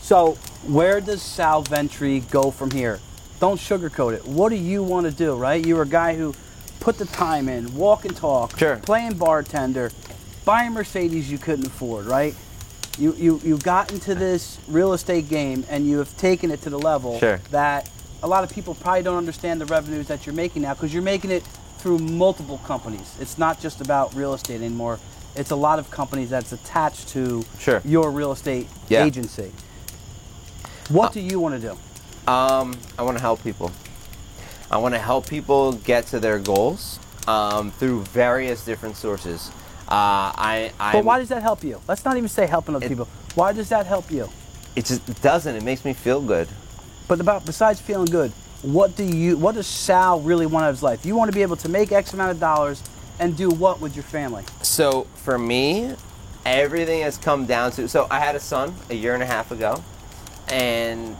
[0.00, 0.32] So
[0.66, 2.98] where does Sal Ventre go from here?
[3.40, 4.24] Don't sugarcoat it.
[4.26, 5.64] What do you want to do, right?
[5.64, 6.34] You're a guy who
[6.80, 8.76] put the time in, walk and talk, Sure.
[8.78, 9.90] playing bartender,
[10.44, 12.34] buying Mercedes you couldn't afford, right?
[12.98, 16.70] You, you, you got into this real estate game and you have taken it to
[16.70, 17.40] the level Sure.
[17.50, 17.88] that
[18.22, 21.02] a lot of people probably don't understand the revenues that you're making now because you're
[21.02, 21.42] making it
[21.78, 23.16] through multiple companies.
[23.20, 24.98] It's not just about real estate anymore.
[25.34, 27.80] It's a lot of companies that's attached to Sure.
[27.84, 29.04] your real estate Yeah.
[29.04, 29.52] agency.
[30.88, 32.30] What do you want to do?
[32.30, 33.70] Um, I want to help people.
[34.70, 39.50] I want to help people get to their goals um, through various different sources.
[39.88, 41.80] Uh, I, I, But why does that help you?
[41.86, 43.08] Let's not even say helping other It- people.
[43.34, 44.28] Why does that help you?
[44.74, 45.54] it just it doesn't.
[45.54, 46.48] It makes me feel good.
[47.08, 49.36] But about besides feeling good, what do you?
[49.36, 51.04] What does Sal really want out of his life?
[51.06, 52.82] You want to be able to make X amount of dollars
[53.22, 54.44] and do what with your family?
[54.62, 55.94] So for me,
[56.44, 57.88] everything has come down to.
[57.88, 59.82] So I had a son a year and a half ago,
[60.48, 61.14] and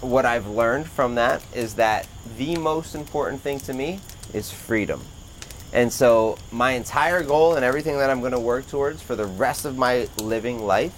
[0.00, 4.00] what I've learned from that is that the most important thing to me
[4.34, 5.02] is freedom.
[5.72, 9.26] And so my entire goal and everything that I'm going to work towards for the
[9.26, 10.94] rest of my living life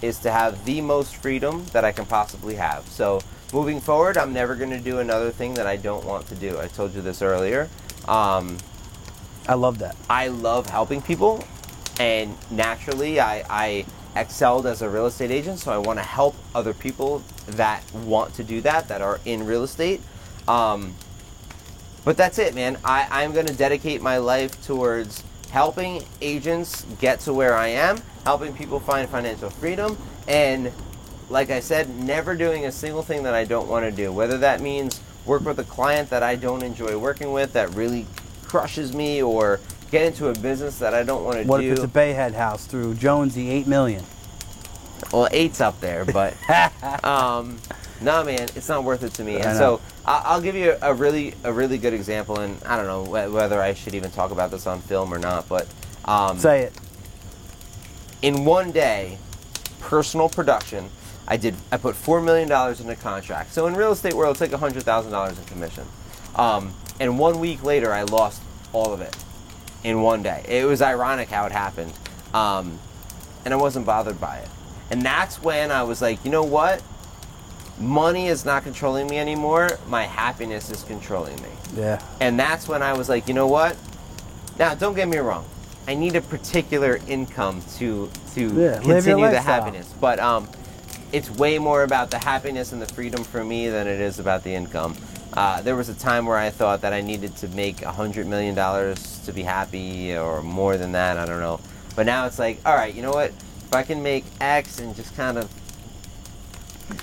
[0.00, 2.86] is to have the most freedom that I can possibly have.
[2.86, 3.20] So
[3.52, 6.60] moving forward, I'm never going to do another thing that I don't want to do.
[6.60, 7.68] I told you this earlier.
[8.06, 8.58] Um,
[9.48, 9.96] I love that.
[10.08, 11.44] I love helping people,
[11.98, 16.36] and naturally, I, I excelled as a real estate agent, so I want to help
[16.54, 20.00] other people that want to do that, that are in real estate.
[20.46, 20.94] Um,
[22.04, 22.78] but that's it, man.
[22.84, 28.00] I, I'm going to dedicate my life towards helping agents get to where I am,
[28.24, 30.72] helping people find financial freedom, and
[31.28, 34.12] like I said, never doing a single thing that I don't want to do.
[34.12, 38.06] Whether that means work with a client that I don't enjoy working with, that really
[38.56, 41.48] crushes me, or get into a business that I don't want to do.
[41.48, 44.04] What if it's a Bayhead house through Jonesy, eight million?
[45.10, 46.34] Well, eight's up there, but
[47.02, 47.56] um,
[48.02, 49.36] no, man, it's not worth it to me.
[49.36, 52.86] And so I- I'll give you a really, a really good example, and I don't
[52.86, 55.66] know wh- whether I should even talk about this on film or not, but
[56.04, 56.74] um, Say it.
[58.20, 59.16] in one day,
[59.80, 60.90] personal production,
[61.26, 61.54] I did.
[61.70, 63.54] I put four million dollars in a contract.
[63.54, 65.84] So in real estate world, it's like hundred thousand dollars in commission.
[66.36, 68.40] Um, and one week later, I lost
[68.72, 69.16] all of it
[69.82, 70.44] in one day.
[70.48, 71.92] It was ironic how it happened,
[72.32, 72.78] um,
[73.44, 74.48] and I wasn't bothered by it.
[74.88, 76.80] And that's when I was like, you know what?
[77.80, 79.80] Money is not controlling me anymore.
[79.88, 81.48] My happiness is controlling me.
[81.74, 82.00] Yeah.
[82.20, 83.76] And that's when I was like, you know what?
[84.56, 85.44] Now, don't get me wrong.
[85.88, 89.92] I need a particular income to to Yeah, continue the happiness.
[90.00, 90.48] But um,
[91.10, 94.44] it's way more about the happiness and the freedom for me than it is about
[94.44, 94.94] the income.
[95.32, 98.26] Uh, there was a time where I thought that I needed to make a hundred
[98.26, 101.16] million dollars to be happy, or more than that.
[101.16, 101.60] I don't know.
[101.96, 103.30] But now it's like, all right, you know what?
[103.30, 105.50] If I can make X and just kind of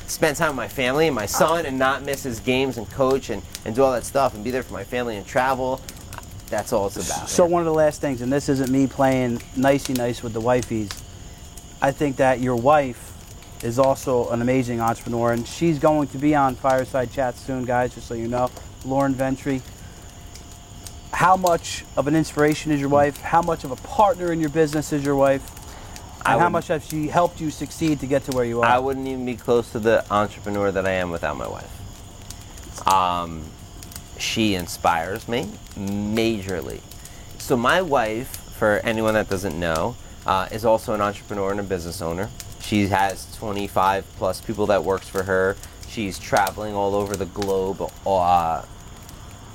[0.05, 3.29] spend time with my family and my son and not miss his games and coach
[3.29, 5.81] and, and do all that stuff and be there for my family and travel.
[6.47, 7.29] That's all it's about.
[7.29, 7.51] So man.
[7.51, 10.91] one of the last things, and this isn't me playing nicey nice with the wifeys.
[11.81, 13.08] I think that your wife
[13.63, 17.93] is also an amazing entrepreneur, and she's going to be on Fireside Chat soon, guys.
[17.93, 18.49] Just so you know,
[18.85, 19.59] Lauren Ventre.
[21.11, 23.17] How much of an inspiration is your wife?
[23.17, 25.43] How much of a partner in your business is your wife?
[26.25, 28.65] And how much has she helped you succeed to get to where you are?
[28.65, 32.87] I wouldn't even be close to the entrepreneur that I am without my wife.
[32.87, 33.43] Um,
[34.17, 36.81] she inspires me majorly.
[37.39, 39.95] So my wife, for anyone that doesn't know,
[40.25, 42.29] uh, is also an entrepreneur and a business owner.
[42.61, 45.55] She has 25 plus people that works for her.
[45.87, 48.63] She's traveling all over the globe uh,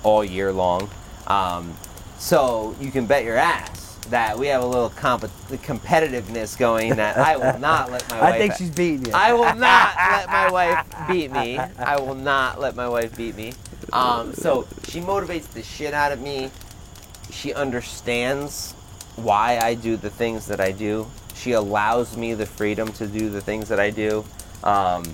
[0.02, 0.90] all year long.
[1.26, 1.74] Um,
[2.18, 7.16] so you can bet your ass that we have a little comp- competitiveness going that
[7.16, 8.34] I will not let my wife.
[8.34, 9.12] I think she's beating you.
[9.14, 11.58] I will not let my wife beat me.
[11.58, 13.52] I will not let my wife beat me.
[13.92, 16.50] Um, so she motivates the shit out of me.
[17.30, 18.72] She understands
[19.16, 21.06] why I do the things that I do.
[21.34, 24.24] She allows me the freedom to do the things that I do.
[24.62, 25.04] Um,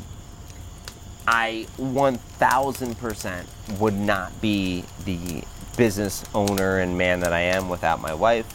[1.27, 5.43] I 1000% would not be the
[5.77, 8.47] business owner and man that I am without my wife.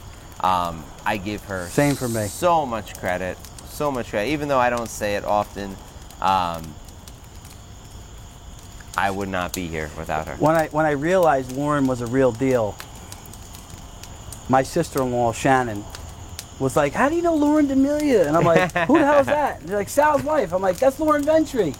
[0.44, 2.28] Um, I give her Same for me.
[2.28, 3.38] so much credit,
[3.68, 5.76] so much credit, even though I don't say it often.
[6.22, 6.74] Um,
[8.98, 10.36] I would not be here without her.
[10.36, 12.76] When I when I realized Lauren was a real deal,
[14.48, 15.84] my sister-in-law Shannon
[16.60, 19.26] was like, "How do you know Lauren D'Amelia?" And I'm like, "Who the hell is
[19.28, 21.72] that?" And they're like, "Sal's wife." I'm like, "That's Lauren Ventre."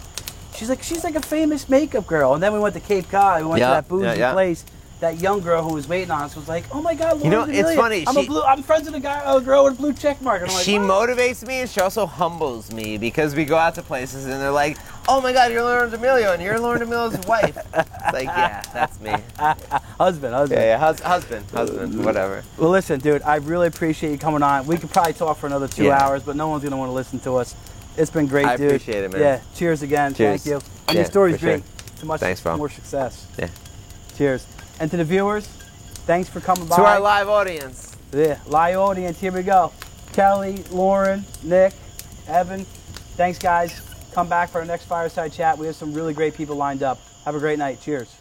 [0.54, 3.42] She's like, "She's like a famous makeup girl." And then we went to Cape Cod.
[3.42, 4.32] We went Yeah, to that bougie yeah, yeah.
[4.32, 4.64] place.
[5.00, 7.30] That young girl who was waiting on us was like, "Oh my God, Lauren You
[7.30, 7.76] know, it's D'Amelia.
[7.76, 8.42] funny, I'm she- a blue.
[8.42, 10.64] I'm friends with a guy, a girl with a blue check mark." And I'm like,
[10.64, 14.24] she "What?" motivates me and she also humbles me because we go out to places
[14.24, 18.12] and they're like, "Oh my God, you're Lauren D'Amelio and you're Lauren D'Amelio's wife." It's
[18.12, 19.10] like, yeah, that's me.
[19.38, 20.60] husband, husband.
[20.60, 22.42] Yeah, yeah, hus- husband, husband, whatever.
[22.58, 24.66] Well, listen, dude, I really appreciate you coming on.
[24.66, 26.02] We could probably talk for another two Yeah.
[26.04, 27.54] hours, but no one's gonna want to listen to us.
[27.96, 28.66] It's been great, I dude.
[28.66, 29.20] appreciate it, man.
[29.20, 29.40] Yeah.
[29.54, 30.14] Cheers again.
[30.14, 30.42] Cheers.
[30.42, 30.54] Thank you.
[30.88, 31.50] And Yeah, your story's for sure.
[31.58, 31.64] great.
[32.00, 33.26] Too much Thanks, more success.
[33.38, 33.48] Yeah.
[34.18, 34.46] Cheers.
[34.80, 35.46] And to the viewers,
[36.06, 36.76] thanks for coming by.
[36.76, 37.96] To our live audience.
[38.12, 39.18] yeah, live audience.
[39.18, 39.72] Here we go.
[40.12, 41.72] Kelly, Lauren, Nick,
[42.28, 42.64] Evan.
[43.16, 43.80] Thanks, guys.
[44.16, 45.58] Come back for our next fireside chat.
[45.58, 46.98] We have some really great people lined up.
[47.26, 47.82] Have a great night.
[47.82, 48.16] Cheers.